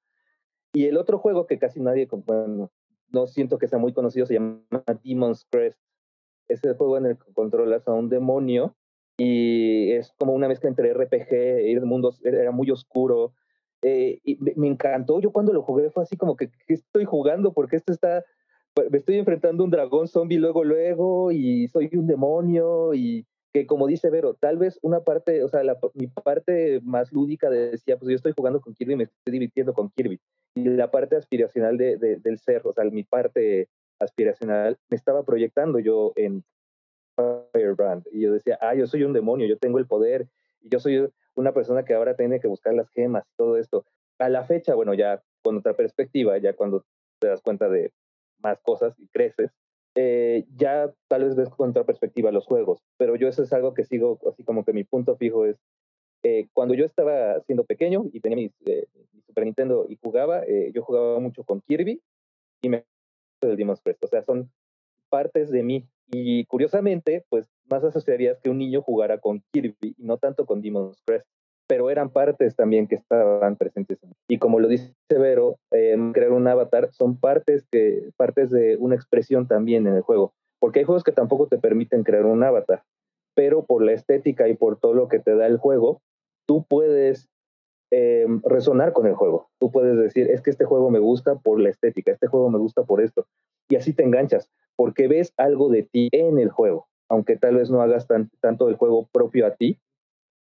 Y 0.74 0.86
el 0.86 0.98
otro 0.98 1.20
juego 1.20 1.48
que 1.48 1.60
casi 1.60 1.80
nadie, 1.80 2.08
bueno, 2.26 2.72
no 3.10 3.28
siento 3.28 3.58
que 3.58 3.68
sea 3.68 3.80
muy 3.80 3.94
conocido, 3.94 4.26
se 4.26 4.36
llama 4.36 4.62
Demon's 5.04 5.46
Crest. 5.50 5.80
Es 6.48 6.64
el 6.64 6.76
juego 6.76 6.98
en 6.98 7.06
el 7.08 7.18
que 7.18 7.34
controlas 7.34 7.88
a 7.88 7.94
un 7.94 8.10
demonio 8.10 8.76
y 9.18 9.92
es 9.94 10.14
como 10.18 10.34
una 10.34 10.48
mezcla 10.48 10.70
entre 10.70 10.94
RPG 10.94 11.66
y 11.66 11.74
el 11.74 11.86
mundo 11.86 12.14
era 12.24 12.52
muy 12.52 12.70
oscuro. 12.72 13.34
Eh, 13.82 14.20
y 14.24 14.38
me, 14.56 14.68
encantó. 14.68 15.20
Yo 15.20 15.32
cuando 15.32 15.54
lo 15.54 15.62
jugué 15.62 15.90
fue 15.92 16.04
así 16.04 16.18
como 16.18 16.36
que, 16.36 16.50
¿qué 16.68 16.74
estoy 16.74 17.06
jugando? 17.06 17.54
Porque 17.54 17.76
esto 17.76 17.94
está, 17.94 18.24
me 18.90 18.98
estoy 18.98 19.18
enfrentando 19.18 19.64
a 19.64 19.66
un 19.66 19.72
dragón 19.72 20.08
zombie 20.08 20.38
luego, 20.38 20.64
luego, 20.64 21.32
y 21.32 21.68
soy 21.68 21.90
un 21.94 22.08
demonio, 22.08 22.94
y 22.94 23.26
que 23.54 23.66
como 23.66 23.88
dice 23.88 24.10
Vero, 24.10 24.34
tal 24.34 24.58
vez 24.58 24.80
una 24.82 25.02
parte, 25.02 25.44
o 25.44 25.48
sea, 25.48 25.64
la, 25.64 25.78
mi 25.94 26.08
parte 26.08 26.82
más 26.84 27.12
lúdica 27.12 27.50
decía, 27.50 27.98
pues 27.98 28.10
yo 28.10 28.16
estoy 28.16 28.34
jugando 28.36 28.60
con 28.62 28.74
Kirby 28.74 28.96
me 28.96 29.04
estoy 29.04 29.32
divirtiendo 29.32 29.74
con 29.74 29.90
Kirby 29.90 30.20
y 30.58 30.70
la 30.70 30.90
parte 30.90 31.16
aspiracional 31.16 31.78
de, 31.78 31.98
del 31.98 32.40
ser, 32.40 32.62
o 32.66 32.74
sea, 32.74 32.84
mi 32.86 33.04
parte 33.04 33.70
aspiracional, 34.00 34.78
me 34.90 34.96
estaba 34.96 35.24
proyectando 35.24 35.80
yo 35.80 36.14
en 36.16 36.44
Firebrand. 37.52 38.06
Y 38.12 38.22
yo 38.22 38.34
decía, 38.34 38.58
ah, 38.62 38.76
yo 38.76 38.88
soy 38.88 39.04
un 39.04 39.14
demonio, 39.14 39.48
yo 39.48 39.58
tengo 39.58 39.80
el 39.80 39.88
poder, 39.88 40.28
y 40.62 40.70
yo 40.70 40.80
soy 40.80 41.08
una 41.38 41.54
persona 41.54 41.84
que 41.84 41.94
ahora 41.94 42.16
tiene 42.16 42.40
que 42.40 42.48
buscar 42.48 42.74
las 42.74 42.90
gemas, 42.92 43.24
todo 43.38 43.58
esto. 43.58 43.86
A 44.20 44.30
la 44.30 44.44
fecha, 44.46 44.76
bueno, 44.76 44.94
ya 44.94 45.22
con 45.44 45.58
otra 45.58 45.74
perspectiva, 45.74 46.38
ya 46.38 46.54
cuando 46.54 46.84
te 47.20 47.28
das 47.28 47.42
cuenta 47.42 47.70
de 47.70 47.92
más 48.40 48.60
cosas 48.62 48.94
y 49.00 49.08
creces, 49.08 49.52
eh, 49.96 50.46
ya 50.56 50.92
tal 51.08 51.24
vez 51.24 51.36
ves 51.36 51.50
con 51.50 51.70
otra 51.72 51.84
perspectiva 51.84 52.32
los 52.32 52.46
juegos, 52.46 52.84
pero 52.98 53.16
yo 53.16 53.28
eso 53.28 53.44
es 53.44 53.54
algo 53.54 53.74
que 53.74 53.84
sigo, 53.84 54.20
así 54.30 54.44
como 54.44 54.64
que 54.64 54.74
mi 54.74 54.84
punto 54.84 55.16
fijo 55.16 55.46
es, 55.46 55.58
eh, 56.24 56.48
cuando 56.54 56.74
yo 56.74 56.86
estaba 56.86 57.40
siendo 57.42 57.64
pequeño 57.64 58.06
y 58.12 58.20
tenía 58.20 58.38
mi, 58.38 58.52
eh, 58.66 58.86
Super 59.28 59.46
Nintendo 59.46 59.86
y 59.88 59.98
jugaba, 60.02 60.44
eh, 60.46 60.72
yo 60.74 60.82
jugaba 60.82 61.20
mucho 61.20 61.44
con 61.44 61.62
Kirby 61.62 62.02
y 62.62 62.70
me 62.70 62.86
del 63.42 63.56
Demon's 63.56 63.82
Crest. 63.82 64.04
O 64.04 64.08
sea, 64.08 64.24
son 64.24 64.52
partes 65.10 65.52
de 65.52 65.64
mí. 65.64 65.88
Y 66.12 66.46
curiosamente, 66.46 67.24
pues 67.30 67.48
más 67.70 67.84
asociarías 67.84 68.40
que 68.42 68.50
un 68.50 68.58
niño 68.58 68.82
jugara 68.82 69.20
con 69.20 69.44
Kirby 69.52 69.76
y 69.82 70.04
no 70.04 70.18
tanto 70.18 70.46
con 70.46 70.62
Demon's 70.62 71.02
Crest. 71.06 71.28
Pero 71.70 71.90
eran 71.90 72.10
partes 72.10 72.56
también 72.56 72.88
que 72.88 72.96
estaban 72.96 73.58
presentes. 73.58 74.00
Y 74.30 74.40
como 74.40 74.60
lo 74.60 74.70
dice 74.70 74.94
Vero, 75.10 75.58
crear 75.70 76.32
un 76.32 76.48
avatar 76.48 76.90
son 76.94 77.20
partes, 77.20 77.68
que, 77.70 78.10
partes 78.16 78.50
de 78.50 78.78
una 78.78 78.96
expresión 78.96 79.48
también 79.48 79.86
en 79.86 79.96
el 79.96 80.02
juego. 80.02 80.34
Porque 80.60 80.80
hay 80.80 80.86
juegos 80.86 81.04
que 81.04 81.12
tampoco 81.12 81.48
te 81.48 81.58
permiten 81.58 82.04
crear 82.04 82.26
un 82.26 82.42
avatar. 82.42 82.84
Pero 83.36 83.66
por 83.66 83.84
la 83.84 83.92
estética 83.92 84.48
y 84.48 84.56
por 84.56 84.80
todo 84.80 84.94
lo 84.94 85.10
que 85.10 85.20
te 85.20 85.36
da 85.36 85.46
el 85.46 85.58
juego, 85.58 86.02
tú 86.48 86.66
puedes 86.68 87.30
eh, 87.90 88.26
resonar 88.44 88.92
con 88.92 89.08
el 89.08 89.16
juego. 89.16 89.50
Tú 89.60 89.72
puedes 89.72 89.98
decir, 89.98 90.30
es 90.30 90.42
que 90.42 90.50
este 90.50 90.66
juego 90.66 90.90
me 90.90 91.00
gusta 91.00 91.36
por 91.36 91.60
la 91.60 91.70
estética, 91.70 92.12
este 92.12 92.28
juego 92.28 92.50
me 92.50 92.58
gusta 92.58 92.84
por 92.84 93.02
esto. 93.02 93.28
Y 93.70 93.76
así 93.76 93.94
te 93.94 94.04
enganchas, 94.04 94.50
porque 94.76 95.08
ves 95.08 95.34
algo 95.38 95.70
de 95.70 95.84
ti 95.84 96.10
en 96.12 96.38
el 96.38 96.50
juego. 96.50 96.88
Aunque 97.10 97.38
tal 97.38 97.56
vez 97.56 97.70
no 97.70 97.82
hagas 97.82 98.08
tanto 98.42 98.70
el 98.70 98.76
juego 98.76 99.08
propio 99.12 99.48
a 99.48 99.56
ti, 99.56 99.80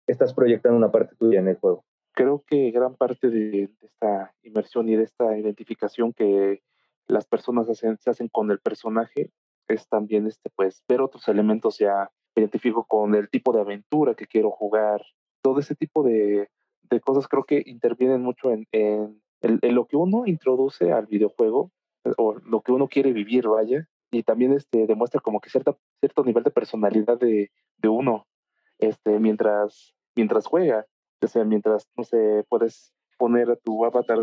estás 0.07 0.33
proyectando 0.33 0.77
una 0.77 0.91
parte 0.91 1.15
tuya 1.15 1.39
en 1.39 1.47
el 1.47 1.57
juego. 1.57 1.85
Creo 2.13 2.43
que 2.47 2.71
gran 2.71 2.95
parte 2.95 3.29
de, 3.29 3.69
esta 3.81 4.33
inmersión 4.41 4.87
y 4.89 4.95
de 4.95 5.03
esta 5.03 5.37
identificación 5.37 6.13
que 6.13 6.61
las 7.07 7.25
personas 7.25 7.69
hacen, 7.69 7.97
se 7.99 8.09
hacen 8.09 8.29
con 8.29 8.49
el 8.51 8.59
personaje 8.59 9.31
es 9.67 9.87
también 9.87 10.27
este, 10.27 10.49
pues, 10.55 10.83
ver 10.87 11.01
otros 11.01 11.27
elementos 11.27 11.77
ya 11.77 12.09
identifico 12.35 12.85
con 12.85 13.15
el 13.15 13.29
tipo 13.29 13.53
de 13.53 13.61
aventura 13.61 14.15
que 14.15 14.27
quiero 14.27 14.51
jugar, 14.51 15.01
todo 15.41 15.59
ese 15.59 15.75
tipo 15.75 16.03
de, 16.03 16.49
cosas 17.03 17.27
creo 17.27 17.43
que 17.43 17.63
intervienen 17.65 18.21
mucho 18.21 18.51
en, 18.51 18.67
en, 18.71 19.75
lo 19.75 19.85
que 19.85 19.97
uno 19.97 20.23
introduce 20.25 20.91
al 20.91 21.07
videojuego 21.07 21.71
o 22.17 22.35
lo 22.35 22.61
que 22.61 22.71
uno 22.71 22.87
quiere 22.87 23.13
vivir, 23.13 23.47
vaya, 23.47 23.87
y 24.17 24.23
también 24.23 24.53
este, 24.53 24.87
demuestra 24.87 25.19
como 25.19 25.41
que 25.41 25.49
cierta, 25.49 25.75
cierto 25.99 26.23
nivel 26.23 26.43
de 26.43 26.51
personalidad 26.51 27.19
de, 27.19 27.51
de 27.77 27.89
uno 27.89 28.25
este, 28.79 29.19
mientras, 29.19 29.93
mientras 30.15 30.45
juega, 30.45 30.85
o 31.21 31.27
sea, 31.27 31.43
mientras, 31.43 31.89
no 31.97 32.03
sé, 32.03 32.45
puedes 32.47 32.93
poner 33.17 33.49
a 33.51 33.57
tu 33.57 33.83
avatar 33.83 34.19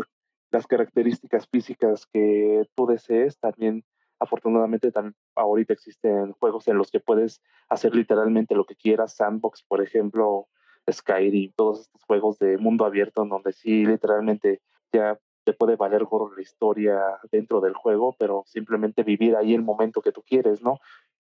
las 0.51 0.65
características 0.65 1.47
físicas 1.47 2.07
que 2.11 2.67
tú 2.75 2.87
desees, 2.87 3.37
también 3.39 3.83
afortunadamente 4.19 4.91
tan, 4.91 5.15
ahorita 5.35 5.73
existen 5.73 6.31
juegos 6.33 6.67
en 6.67 6.77
los 6.77 6.89
que 6.89 6.99
puedes 6.99 7.41
hacer 7.69 7.93
literalmente 7.93 8.55
lo 8.55 8.65
que 8.65 8.75
quieras, 8.75 9.15
sandbox, 9.15 9.63
por 9.63 9.83
ejemplo, 9.83 10.47
Skyrim, 10.89 11.51
todos 11.55 11.81
estos 11.81 12.03
juegos 12.05 12.39
de 12.39 12.57
mundo 12.57 12.85
abierto 12.85 13.23
en 13.23 13.29
donde 13.29 13.53
sí 13.53 13.85
literalmente 13.85 14.61
ya 14.91 15.19
te 15.43 15.53
puede 15.53 15.75
valer 15.75 16.03
gorro 16.05 16.35
la 16.35 16.41
historia 16.41 17.01
dentro 17.31 17.61
del 17.61 17.73
juego, 17.73 18.15
pero 18.17 18.43
simplemente 18.45 19.03
vivir 19.03 19.35
ahí 19.35 19.53
el 19.53 19.61
momento 19.61 20.01
que 20.01 20.11
tú 20.11 20.23
quieres, 20.23 20.61
¿no? 20.61 20.79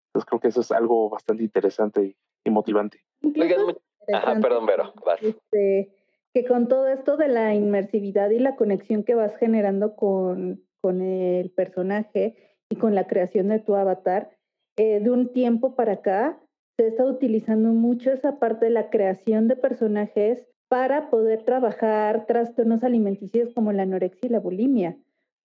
Entonces 0.08 0.28
creo 0.28 0.40
que 0.40 0.48
eso 0.48 0.60
es 0.60 0.72
algo 0.72 1.10
bastante 1.10 1.42
interesante 1.42 2.16
y, 2.44 2.50
motivante. 2.50 3.04
Ajá, 4.12 4.40
perdón, 4.40 4.64
Vero, 4.64 4.94
este, 5.20 5.94
que 6.32 6.44
con 6.46 6.66
todo 6.66 6.88
esto 6.88 7.18
de 7.18 7.28
la 7.28 7.54
inmersividad 7.54 8.30
y 8.30 8.38
la 8.38 8.56
conexión 8.56 9.04
que 9.04 9.14
vas 9.14 9.36
generando 9.36 9.96
con, 9.96 10.64
con 10.80 11.02
el 11.02 11.50
personaje 11.50 12.56
y 12.70 12.76
con 12.76 12.94
la 12.94 13.06
creación 13.06 13.48
de 13.48 13.58
tu 13.58 13.74
avatar, 13.74 14.30
eh, 14.78 15.00
de 15.00 15.10
un 15.10 15.32
tiempo 15.34 15.74
para 15.74 15.94
acá, 15.94 16.40
se 16.78 16.86
está 16.86 17.04
utilizando 17.04 17.70
mucho 17.70 18.12
esa 18.12 18.38
parte 18.38 18.66
de 18.66 18.70
la 18.70 18.88
creación 18.88 19.48
de 19.48 19.56
personajes 19.56 20.48
para 20.68 21.10
poder 21.10 21.44
trabajar 21.44 22.26
trastornos 22.26 22.84
alimenticios 22.84 23.52
como 23.54 23.72
la 23.72 23.82
anorexia 23.82 24.26
y 24.26 24.30
la 24.30 24.40
bulimia. 24.40 24.96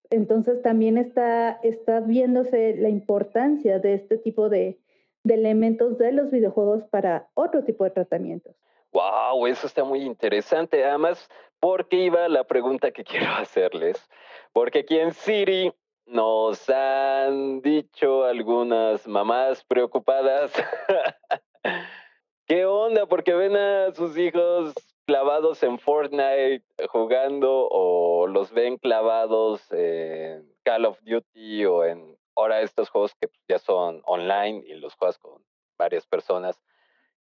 Entonces 0.10 0.62
también 0.62 0.98
está, 0.98 1.60
está 1.64 2.02
viéndose 2.02 2.76
la 2.76 2.90
importancia 2.90 3.80
de 3.80 3.94
este 3.96 4.18
tipo 4.18 4.50
de, 4.50 4.80
de 5.24 5.34
elementos 5.34 5.98
de 5.98 6.12
los 6.12 6.30
videojuegos 6.30 6.84
para 6.84 7.30
otro 7.34 7.64
tipo 7.64 7.84
de 7.84 7.92
tratamientos. 7.92 8.56
Wow, 8.92 9.48
eso 9.48 9.66
está 9.66 9.84
muy 9.84 10.02
interesante. 10.04 10.86
Además, 10.86 11.28
¿por 11.60 11.88
qué 11.88 12.06
iba 12.06 12.28
la 12.28 12.44
pregunta 12.44 12.92
que 12.92 13.04
quiero 13.06 13.32
hacerles? 13.32 14.08
Porque 14.52 14.80
aquí 14.80 15.00
en 15.00 15.14
Siri 15.14 15.74
nos 16.06 16.70
han 16.70 17.62
dicho 17.62 18.26
algunas 18.26 19.08
mamás 19.08 19.64
preocupadas. 19.64 20.52
¿Qué 22.46 22.66
onda? 22.66 23.06
Porque 23.06 23.34
ven 23.34 23.56
a 23.56 23.94
sus 23.96 24.18
hijos 24.18 24.74
clavados 25.06 25.64
en 25.64 25.80
Fortnite 25.80 26.64
jugando 26.90 27.68
o 27.70 28.28
los 28.28 28.52
ven 28.52 28.78
clavados 28.78 29.72
en 29.72 30.54
Call 30.64 30.86
of 30.86 31.00
Duty 31.02 31.66
o 31.66 31.84
en 31.86 32.18
ahora 32.36 32.62
estos 32.62 32.90
juegos 32.90 33.14
que 33.16 33.30
ya 33.48 33.60
son 33.60 34.02
online 34.06 34.64
y 34.66 34.74
los 34.76 34.96
juegas 34.96 35.18
con 35.18 35.44
varias 35.78 36.06
personas, 36.06 36.60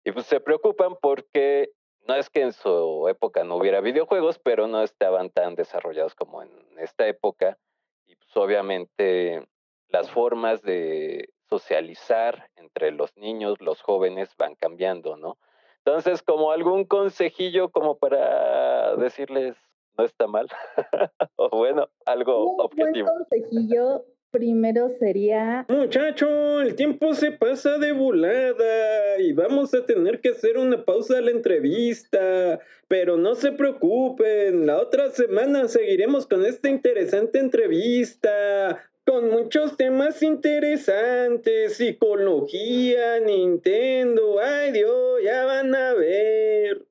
y 0.03 0.11
pues 0.11 0.25
se 0.25 0.39
preocupan 0.39 0.95
porque 1.01 1.71
no 2.07 2.15
es 2.15 2.29
que 2.29 2.41
en 2.41 2.53
su 2.53 3.07
época 3.07 3.43
no 3.43 3.55
hubiera 3.55 3.79
videojuegos, 3.81 4.39
pero 4.39 4.67
no 4.67 4.83
estaban 4.83 5.29
tan 5.29 5.55
desarrollados 5.55 6.15
como 6.15 6.41
en 6.43 6.51
esta 6.77 7.07
época. 7.07 7.57
Y 8.05 8.15
pues 8.17 8.35
obviamente 8.35 9.47
las 9.87 10.11
formas 10.11 10.61
de 10.61 11.29
socializar 11.49 12.49
entre 12.55 12.91
los 12.91 13.15
niños, 13.15 13.61
los 13.61 13.81
jóvenes 13.81 14.35
van 14.37 14.55
cambiando, 14.55 15.15
¿no? 15.15 15.37
Entonces, 15.85 16.21
como 16.21 16.51
algún 16.51 16.85
consejillo 16.85 17.69
como 17.69 17.97
para 17.97 18.95
decirles, 18.95 19.55
no 19.97 20.05
está 20.05 20.27
mal, 20.27 20.47
o 21.35 21.49
bueno, 21.57 21.89
algo 22.05 22.53
Un 22.53 22.61
objetivo. 22.61 23.07
buen 23.07 23.25
consejillo 23.25 24.05
primero 24.31 24.89
sería 24.97 25.63
Muchacho, 25.69 26.61
el 26.61 26.75
tiempo 26.75 27.13
se 27.13 27.31
pasa 27.33 27.77
de 27.77 27.91
volada 27.91 29.19
y 29.19 29.31
vamos 29.33 29.75
a 29.75 29.85
tener 29.85 30.21
que 30.21 30.29
hacer 30.29 30.57
una 30.57 30.83
pausa 30.83 31.19
a 31.19 31.21
la 31.21 31.29
entrevista. 31.29 32.59
Pero 32.87 33.17
no 33.17 33.35
se 33.35 33.51
preocupen, 33.51 34.65
la 34.65 34.79
otra 34.81 35.11
semana 35.11 35.67
seguiremos 35.67 36.25
con 36.25 36.45
esta 36.45 36.69
interesante 36.69 37.39
entrevista. 37.39 38.81
Con 39.05 39.29
muchos 39.29 39.75
temas 39.75 40.23
interesantes, 40.23 41.75
psicología, 41.75 43.19
Nintendo, 43.19 44.39
ay 44.39 44.71
Dios, 44.71 45.21
ya 45.21 45.43
van 45.43 45.75
a 45.75 45.93
ver. 45.93 46.85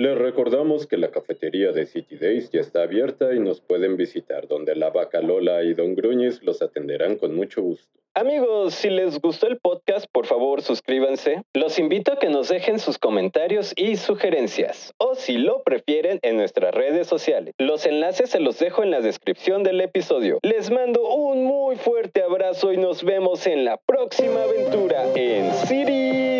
Les 0.00 0.16
recordamos 0.16 0.86
que 0.86 0.96
la 0.96 1.10
cafetería 1.10 1.72
de 1.72 1.84
City 1.84 2.16
Days 2.16 2.50
ya 2.50 2.62
está 2.62 2.84
abierta 2.84 3.34
y 3.34 3.38
nos 3.38 3.60
pueden 3.60 3.98
visitar, 3.98 4.48
donde 4.48 4.74
la 4.74 4.88
vaca 4.88 5.20
Lola 5.20 5.62
y 5.62 5.74
Don 5.74 5.94
Gruñes 5.94 6.42
los 6.42 6.62
atenderán 6.62 7.16
con 7.16 7.34
mucho 7.34 7.60
gusto. 7.60 7.86
Amigos, 8.14 8.72
si 8.72 8.88
les 8.88 9.20
gustó 9.20 9.46
el 9.46 9.58
podcast, 9.58 10.06
por 10.10 10.24
favor 10.24 10.62
suscríbanse. 10.62 11.42
Los 11.52 11.78
invito 11.78 12.12
a 12.12 12.18
que 12.18 12.30
nos 12.30 12.48
dejen 12.48 12.78
sus 12.78 12.96
comentarios 12.96 13.74
y 13.76 13.96
sugerencias, 13.96 14.94
o 14.96 15.14
si 15.14 15.36
lo 15.36 15.62
prefieren, 15.64 16.18
en 16.22 16.38
nuestras 16.38 16.74
redes 16.74 17.06
sociales. 17.06 17.52
Los 17.58 17.84
enlaces 17.84 18.30
se 18.30 18.40
los 18.40 18.58
dejo 18.58 18.82
en 18.82 18.90
la 18.90 19.02
descripción 19.02 19.62
del 19.64 19.82
episodio. 19.82 20.38
Les 20.42 20.70
mando 20.70 21.06
un 21.14 21.44
muy 21.44 21.76
fuerte 21.76 22.22
abrazo 22.22 22.72
y 22.72 22.78
nos 22.78 23.04
vemos 23.04 23.46
en 23.46 23.66
la 23.66 23.76
próxima 23.76 24.44
aventura 24.44 25.04
en 25.14 25.52
City. 25.66 26.39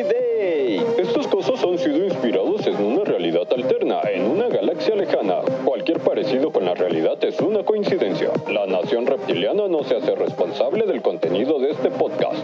Cosas 1.61 1.73
han 1.73 1.79
sido 1.79 2.05
inspirados 2.07 2.67
en 2.67 2.83
una 2.83 3.05
realidad 3.05 3.47
alterna, 3.53 4.01
en 4.11 4.23
una 4.23 4.49
galaxia 4.49 4.95
lejana. 4.95 5.43
Cualquier 5.65 6.01
parecido 6.01 6.51
con 6.51 6.65
la 6.65 6.75
realidad 6.75 7.23
es 7.23 7.39
una 7.41 7.63
coincidencia. 7.63 8.31
La 8.49 8.67
nación 8.67 9.07
reptiliana 9.07 9.69
no 9.69 9.85
se 9.85 9.97
hace 9.97 10.15
responsable 10.15 10.87
del 10.87 11.03
contenido 11.03 11.59
de 11.59 11.73
este 11.73 11.91
podcast. 11.91 12.43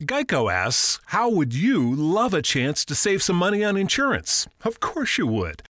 Geico 0.00 0.50
asks, 0.50 1.00
How 1.06 1.30
would 1.30 1.54
you 1.54 1.94
love 1.96 2.34
a 2.34 2.42
chance 2.42 2.84
to 2.84 2.94
save 2.94 3.22
some 3.22 3.38
money 3.38 3.64
on 3.64 3.76
insurance? 3.78 4.46
Of 4.64 4.80
course 4.80 5.16
you 5.16 5.26
would. 5.26 5.62